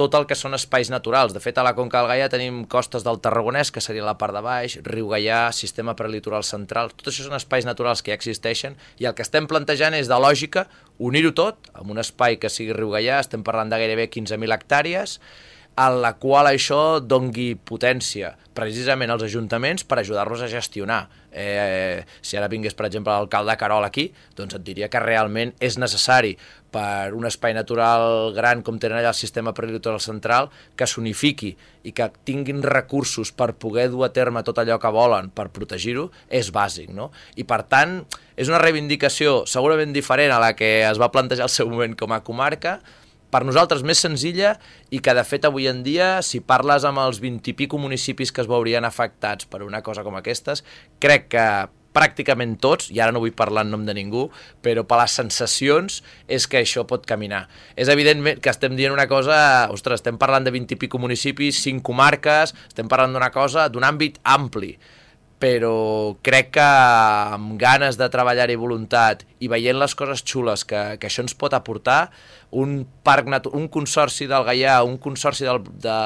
tot 0.00 0.14
el 0.16 0.24
que 0.28 0.38
són 0.38 0.56
espais 0.56 0.88
naturals. 0.92 1.34
De 1.36 1.42
fet, 1.44 1.58
a 1.60 1.64
la 1.66 1.74
Conca 1.76 2.00
del 2.00 2.08
Gaià 2.08 2.30
tenim 2.32 2.62
costes 2.72 3.04
del 3.04 3.20
Tarragonès, 3.20 3.72
que 3.74 3.82
seria 3.84 4.06
la 4.06 4.16
part 4.20 4.32
de 4.36 4.40
baix, 4.44 4.78
Riu 4.86 5.10
Gaià, 5.12 5.42
sistema 5.52 5.96
prelitoral 5.98 6.46
central, 6.46 6.94
tot 6.96 7.12
això 7.12 7.26
són 7.26 7.36
espais 7.36 7.68
naturals 7.68 8.00
que 8.00 8.14
ja 8.14 8.18
existeixen 8.18 8.78
i 9.02 9.08
el 9.10 9.16
que 9.18 9.26
estem 9.26 9.48
plantejant 9.50 9.96
és 9.98 10.08
de 10.08 10.16
lògica 10.16 10.66
unir-ho 11.10 11.34
tot 11.36 11.68
en 11.74 11.92
un 11.92 12.00
espai 12.00 12.40
que 12.40 12.52
sigui 12.52 12.76
Riu 12.76 12.94
Gaià, 12.96 13.20
estem 13.20 13.44
parlant 13.44 13.72
de 13.72 13.80
gairebé 13.80 14.08
15.000 14.08 14.56
hectàrees, 14.56 15.18
en 15.80 16.00
la 16.02 16.14
qual 16.20 16.48
això 16.50 17.00
dongui 17.00 17.54
potència 17.56 18.34
precisament 18.56 19.12
als 19.12 19.24
ajuntaments 19.24 19.86
per 19.88 20.00
ajudar-los 20.00 20.42
a 20.44 20.48
gestionar. 20.50 21.06
Eh, 21.30 22.02
si 22.20 22.36
ara 22.36 22.50
vingués, 22.50 22.74
per 22.74 22.88
exemple, 22.88 23.14
l'alcalde 23.14 23.56
Carol 23.56 23.86
aquí, 23.86 24.10
doncs 24.36 24.58
et 24.58 24.64
diria 24.66 24.90
que 24.90 25.00
realment 25.00 25.54
és 25.62 25.78
necessari 25.78 26.34
per 26.70 27.12
un 27.16 27.26
espai 27.28 27.54
natural 27.56 28.32
gran 28.36 28.62
com 28.66 28.78
tenen 28.78 29.00
allà 29.00 29.12
el 29.12 29.18
sistema 29.18 29.52
prelitoral 29.56 30.00
central 30.02 30.50
que 30.78 30.88
s'unifiqui 30.88 31.54
i 31.84 31.92
que 31.96 32.10
tinguin 32.28 32.62
recursos 32.62 33.32
per 33.32 33.52
poder 33.58 33.88
dur 33.90 34.06
a 34.06 34.12
terme 34.14 34.44
tot 34.46 34.60
allò 34.62 34.78
que 34.80 34.92
volen 34.94 35.30
per 35.34 35.48
protegir-ho, 35.54 36.08
és 36.28 36.52
bàsic, 36.54 36.92
no? 36.94 37.10
I 37.36 37.46
per 37.48 37.62
tant, 37.68 38.00
és 38.36 38.48
una 38.52 38.60
reivindicació 38.62 39.44
segurament 39.50 39.94
diferent 39.96 40.32
a 40.34 40.40
la 40.42 40.54
que 40.56 40.80
es 40.86 41.00
va 41.00 41.12
plantejar 41.12 41.48
al 41.48 41.54
seu 41.54 41.70
moment 41.70 41.96
com 41.98 42.12
a 42.12 42.22
comarca, 42.24 42.78
per 43.30 43.44
nosaltres 43.46 43.84
més 43.86 44.00
senzilla 44.02 44.56
i 44.90 44.98
que 44.98 45.14
de 45.14 45.24
fet 45.26 45.46
avui 45.46 45.68
en 45.70 45.84
dia 45.86 46.18
si 46.26 46.42
parles 46.42 46.84
amb 46.86 46.98
els 47.02 47.20
20 47.22 47.52
i 47.52 47.56
pico 47.56 47.78
municipis 47.78 48.34
que 48.34 48.42
es 48.42 48.50
veurien 48.50 48.84
afectats 48.86 49.46
per 49.46 49.62
una 49.62 49.84
cosa 49.86 50.02
com 50.06 50.18
aquestes, 50.18 50.64
crec 50.98 51.30
que 51.30 51.46
pràcticament 51.96 52.56
tots, 52.62 52.90
i 52.94 53.00
ara 53.02 53.14
no 53.14 53.22
vull 53.22 53.34
parlar 53.36 53.64
en 53.66 53.72
nom 53.74 53.84
de 53.86 53.94
ningú, 53.96 54.28
però 54.62 54.84
per 54.86 55.00
les 55.02 55.16
sensacions 55.18 56.00
és 56.30 56.46
que 56.46 56.62
això 56.62 56.86
pot 56.88 57.06
caminar. 57.08 57.46
És 57.76 57.90
evident 57.92 58.22
que 58.40 58.52
estem 58.52 58.76
dient 58.78 58.94
una 58.94 59.08
cosa, 59.10 59.40
ostres, 59.74 60.00
estem 60.00 60.20
parlant 60.20 60.46
de 60.46 60.54
20 60.54 60.76
i 60.76 60.80
pico 60.80 61.02
municipis, 61.02 61.62
5 61.66 61.84
comarques, 61.86 62.54
estem 62.68 62.88
parlant 62.88 63.14
d'una 63.16 63.32
cosa, 63.34 63.68
d'un 63.68 63.86
àmbit 63.86 64.20
ampli, 64.22 64.76
però 65.40 66.18
crec 66.20 66.52
que 66.58 66.66
amb 66.66 67.54
ganes 67.60 67.96
de 67.96 68.10
treballar 68.12 68.50
i 68.52 68.58
voluntat 68.60 69.24
i 69.40 69.48
veient 69.48 69.78
les 69.80 69.96
coses 69.96 70.20
xules 70.20 70.66
que, 70.68 70.82
que 71.00 71.08
això 71.08 71.24
ens 71.24 71.34
pot 71.34 71.56
aportar, 71.56 72.10
un 72.52 72.84
parc 73.06 73.30
un 73.54 73.68
consorci 73.72 74.28
del 74.28 74.44
Gaià, 74.44 74.82
un 74.84 74.98
consorci 74.98 75.48
del, 75.48 75.64
de, 75.80 75.98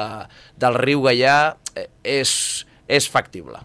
del 0.55 0.79
riu 0.79 1.03
Gaià 1.03 1.37
eh, 1.75 1.89
és, 2.21 2.65
és 2.87 3.09
factible. 3.11 3.59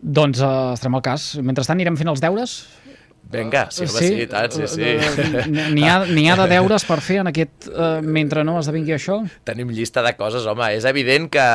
Doncs 0.00 0.42
uh, 0.42 0.74
estarem 0.76 0.98
al 0.98 1.04
cas. 1.04 1.32
Mentrestant 1.42 1.78
anirem 1.78 1.98
fent 1.98 2.12
els 2.12 2.22
deures 2.22 2.60
Vinga, 3.28 3.66
sí, 3.70 3.84
home, 3.84 3.92
sí, 3.92 4.06
sí, 4.08 4.26
tant, 4.26 4.54
sí, 4.54 4.64
sí. 4.72 5.48
N'hi 5.74 5.84
ha, 5.84 5.98
ha 6.00 6.36
de 6.38 6.46
deures 6.48 6.84
per 6.88 6.96
fer 7.04 7.18
en 7.20 7.28
aquest... 7.28 7.66
Uh, 7.68 7.98
mentre 8.00 8.40
no 8.46 8.54
esdevingui 8.56 8.94
això? 8.96 9.18
Tenim 9.44 9.68
llista 9.74 10.00
de 10.06 10.14
coses, 10.16 10.46
home. 10.48 10.70
És 10.72 10.86
evident 10.88 11.28
que, 11.34 11.48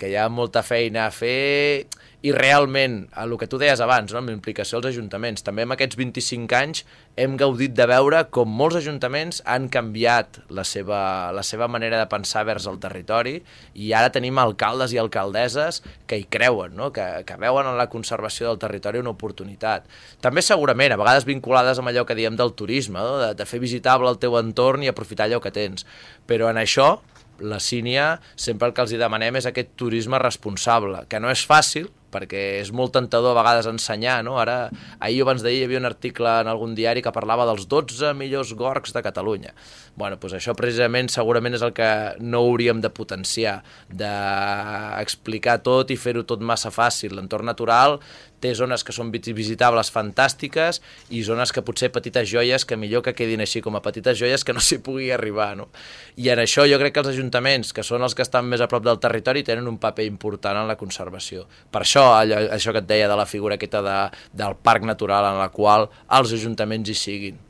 que 0.00 0.08
hi 0.08 0.16
ha 0.16 0.30
molta 0.32 0.62
feina 0.64 1.04
a 1.10 1.12
fer 1.12 1.84
i 2.20 2.32
realment, 2.36 3.06
el 3.16 3.32
que 3.40 3.46
tu 3.48 3.56
deies 3.56 3.80
abans, 3.80 4.12
no, 4.12 4.20
amb 4.20 4.32
implicació 4.32 4.76
als 4.76 4.90
ajuntaments, 4.90 5.40
també 5.44 5.64
en 5.64 5.72
aquests 5.72 5.96
25 5.96 6.56
anys 6.58 6.82
hem 7.16 7.36
gaudit 7.40 7.72
de 7.76 7.86
veure 7.88 8.18
com 8.34 8.50
molts 8.52 8.76
ajuntaments 8.76 9.38
han 9.48 9.70
canviat 9.72 10.42
la 10.52 10.64
seva, 10.68 11.00
la 11.32 11.40
seva 11.46 11.68
manera 11.72 11.96
de 11.96 12.08
pensar 12.12 12.42
vers 12.44 12.66
el 12.68 12.76
territori 12.82 13.38
i 13.72 13.94
ara 13.96 14.12
tenim 14.12 14.36
alcaldes 14.38 14.92
i 14.92 15.00
alcaldesses 15.00 15.80
que 16.10 16.18
hi 16.20 16.26
creuen, 16.28 16.74
no? 16.76 16.90
que, 16.92 17.06
que 17.24 17.38
veuen 17.40 17.70
en 17.70 17.78
la 17.80 17.88
conservació 17.88 18.50
del 18.50 18.60
territori 18.60 19.00
una 19.00 19.14
oportunitat. 19.14 19.88
També 20.20 20.44
segurament, 20.44 20.92
a 20.92 21.00
vegades 21.00 21.24
vinculades 21.28 21.80
amb 21.80 21.88
allò 21.88 22.04
que 22.04 22.18
diem 22.18 22.36
del 22.36 22.52
turisme, 22.52 23.00
no? 23.00 23.16
de, 23.22 23.30
de 23.38 23.48
fer 23.48 23.62
visitable 23.64 24.12
el 24.12 24.20
teu 24.20 24.36
entorn 24.36 24.84
i 24.84 24.92
aprofitar 24.92 25.30
allò 25.30 25.40
que 25.40 25.54
tens. 25.54 25.88
Però 26.28 26.52
en 26.52 26.60
això 26.60 26.98
la 27.40 27.62
sínia 27.64 28.20
sempre 28.36 28.68
el 28.68 28.76
que 28.76 28.84
els 28.84 28.92
demanem 29.00 29.40
és 29.40 29.48
aquest 29.48 29.72
turisme 29.80 30.20
responsable, 30.20 31.06
que 31.08 31.20
no 31.22 31.32
és 31.32 31.46
fàcil, 31.48 31.88
perquè 32.12 32.42
és 32.60 32.72
molt 32.74 32.94
tentador 32.96 33.34
a 33.34 33.40
vegades 33.40 33.68
ensenyar, 33.70 34.20
no? 34.26 34.38
Ara, 34.42 34.70
ahir 35.00 35.22
o 35.22 35.28
abans 35.28 35.44
d'ahir 35.44 35.62
hi 35.62 35.68
havia 35.68 35.80
un 35.82 35.88
article 35.88 36.32
en 36.42 36.50
algun 36.50 36.74
diari 36.78 37.02
que 37.04 37.14
parlava 37.14 37.46
dels 37.48 37.68
12 37.70 38.14
millors 38.18 38.54
gorgs 38.58 38.94
de 38.96 39.02
Catalunya. 39.04 39.54
Bueno, 39.96 40.16
doncs 40.20 40.36
això 40.38 40.54
precisament 40.56 41.10
segurament 41.12 41.56
és 41.58 41.64
el 41.66 41.74
que 41.76 41.90
no 42.22 42.44
hauríem 42.46 42.80
de 42.80 42.90
potenciar, 42.94 43.60
d'explicar 43.90 45.58
tot 45.66 45.90
i 45.90 45.98
fer-ho 46.00 46.24
tot 46.24 46.42
massa 46.42 46.72
fàcil. 46.74 47.16
L'entorn 47.16 47.48
natural 47.50 47.98
té 48.40 48.52
zones 48.56 48.84
que 48.86 48.94
són 48.96 49.10
visitables 49.12 49.90
fantàstiques 49.92 50.80
i 51.10 51.22
zones 51.26 51.52
que 51.52 51.64
potser 51.66 51.90
petites 51.92 52.28
joies 52.30 52.64
que 52.64 52.78
millor 52.80 53.04
que 53.06 53.14
quedin 53.16 53.44
així 53.44 53.62
com 53.64 53.76
a 53.76 53.82
petites 53.84 54.18
joies 54.18 54.44
que 54.44 54.54
no 54.56 54.62
s'hi 54.64 54.80
pugui 54.84 55.10
arribar. 55.14 55.52
No? 55.58 55.68
I 56.16 56.30
en 56.34 56.42
això 56.44 56.66
jo 56.68 56.80
crec 56.80 56.96
que 56.96 57.04
els 57.04 57.12
ajuntaments, 57.12 57.74
que 57.76 57.84
són 57.86 58.02
els 58.06 58.16
que 58.16 58.24
estan 58.26 58.48
més 58.48 58.64
a 58.64 58.68
prop 58.70 58.86
del 58.86 59.00
territori, 59.02 59.44
tenen 59.46 59.68
un 59.68 59.78
paper 59.82 60.08
important 60.08 60.62
en 60.62 60.70
la 60.70 60.78
conservació. 60.80 61.46
Per 61.70 61.84
això, 61.84 62.10
allò, 62.16 62.40
això 62.56 62.74
que 62.74 62.82
et 62.84 62.88
deia 62.88 63.10
de 63.10 63.20
la 63.20 63.28
figura 63.28 63.60
aquesta 63.60 63.84
de, 63.84 64.00
del 64.32 64.58
parc 64.62 64.88
natural 64.88 65.32
en 65.32 65.40
la 65.42 65.52
qual 65.54 65.90
els 66.18 66.34
ajuntaments 66.40 66.90
hi 66.90 66.98
siguin 66.98 67.46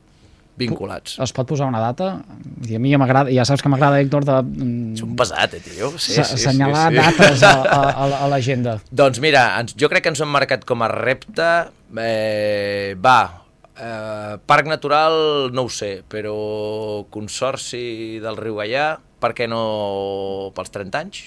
vinculats. 0.61 1.17
Es 1.23 1.33
pot 1.35 1.49
posar 1.49 1.67
una 1.71 1.81
data? 1.83 2.13
I 2.69 2.77
a 2.77 2.81
mi 2.81 2.93
ja 2.93 2.99
m'agrada, 3.01 3.33
ja 3.33 3.45
saps 3.47 3.63
que 3.63 3.71
m'agrada, 3.71 3.99
Héctor, 4.03 4.25
de... 4.27 4.37
Mm, 4.45 4.95
és 4.95 5.03
un 5.05 5.17
pesat, 5.19 5.57
eh, 5.57 5.61
tio? 5.65 5.91
Sí, 5.97 6.15
sí, 6.15 6.21
assenyalar 6.23 6.87
sí, 6.89 6.97
sí. 6.97 7.03
dates 7.03 7.45
a, 7.49 7.53
a, 7.65 8.07
a 8.21 8.31
l'agenda. 8.31 8.77
doncs 8.91 9.21
mira, 9.23 9.45
ens, 9.61 9.75
jo 9.79 9.89
crec 9.91 10.05
que 10.05 10.13
ens 10.13 10.23
hem 10.23 10.31
marcat 10.31 10.65
com 10.69 10.85
a 10.85 10.89
repte, 10.93 11.51
eh, 11.97 12.95
va, 13.01 13.19
eh, 13.75 14.39
parc 14.45 14.69
natural 14.69 15.51
no 15.53 15.67
ho 15.67 15.73
sé, 15.73 15.93
però 16.07 17.05
consorci 17.13 18.19
del 18.23 18.39
riu 18.39 18.61
Gaià, 18.61 18.95
per 19.21 19.35
què 19.37 19.47
no 19.49 19.61
pels 20.57 20.73
30 20.73 21.05
anys? 21.05 21.21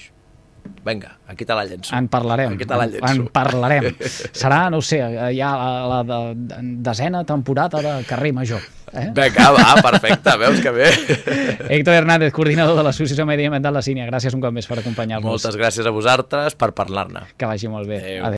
Vinga, 0.85 1.17
aquí 1.27 1.45
te 1.45 1.53
la 1.53 1.63
llenço. 1.65 1.95
En 1.95 2.07
parlarem. 2.09 2.53
Aquí 2.53 2.65
te 2.65 2.77
la 2.77 2.85
llenço. 2.89 3.11
En 3.11 3.27
parlarem. 3.33 3.91
Serà, 4.41 4.65
no 4.73 4.81
sé, 4.85 4.99
ja 5.37 5.51
la, 5.57 5.69
la 5.89 5.99
de, 6.33 6.59
desena 6.85 7.23
temporada 7.25 7.81
de 7.81 7.93
Carrer 8.09 8.33
Major. 8.33 8.65
Eh? 8.95 9.09
Vinga, 9.15 9.49
va, 9.51 9.75
perfecte, 9.83 10.35
veus 10.39 10.61
que 10.63 10.71
bé. 10.71 10.89
Héctor 11.77 11.93
Hernández, 11.99 12.31
coordinador 12.35 12.77
de 12.79 12.85
l'Associació 12.87 13.25
Mediambiental 13.27 13.75
La 13.75 13.83
Sínia, 13.85 14.07
gràcies 14.09 14.33
un 14.37 14.43
cop 14.43 14.55
més 14.55 14.67
per 14.69 14.79
acompanyar-nos. 14.81 15.27
Moltes 15.27 15.57
gràcies 15.59 15.85
a 15.85 15.93
vosaltres 15.95 16.55
per 16.59 16.71
parlar-ne. 16.77 17.25
Que 17.37 17.49
vagi 17.49 17.71
molt 17.71 17.89
bé. 17.91 17.99
Adéu. 18.01 18.25
Adéu. 18.29 18.33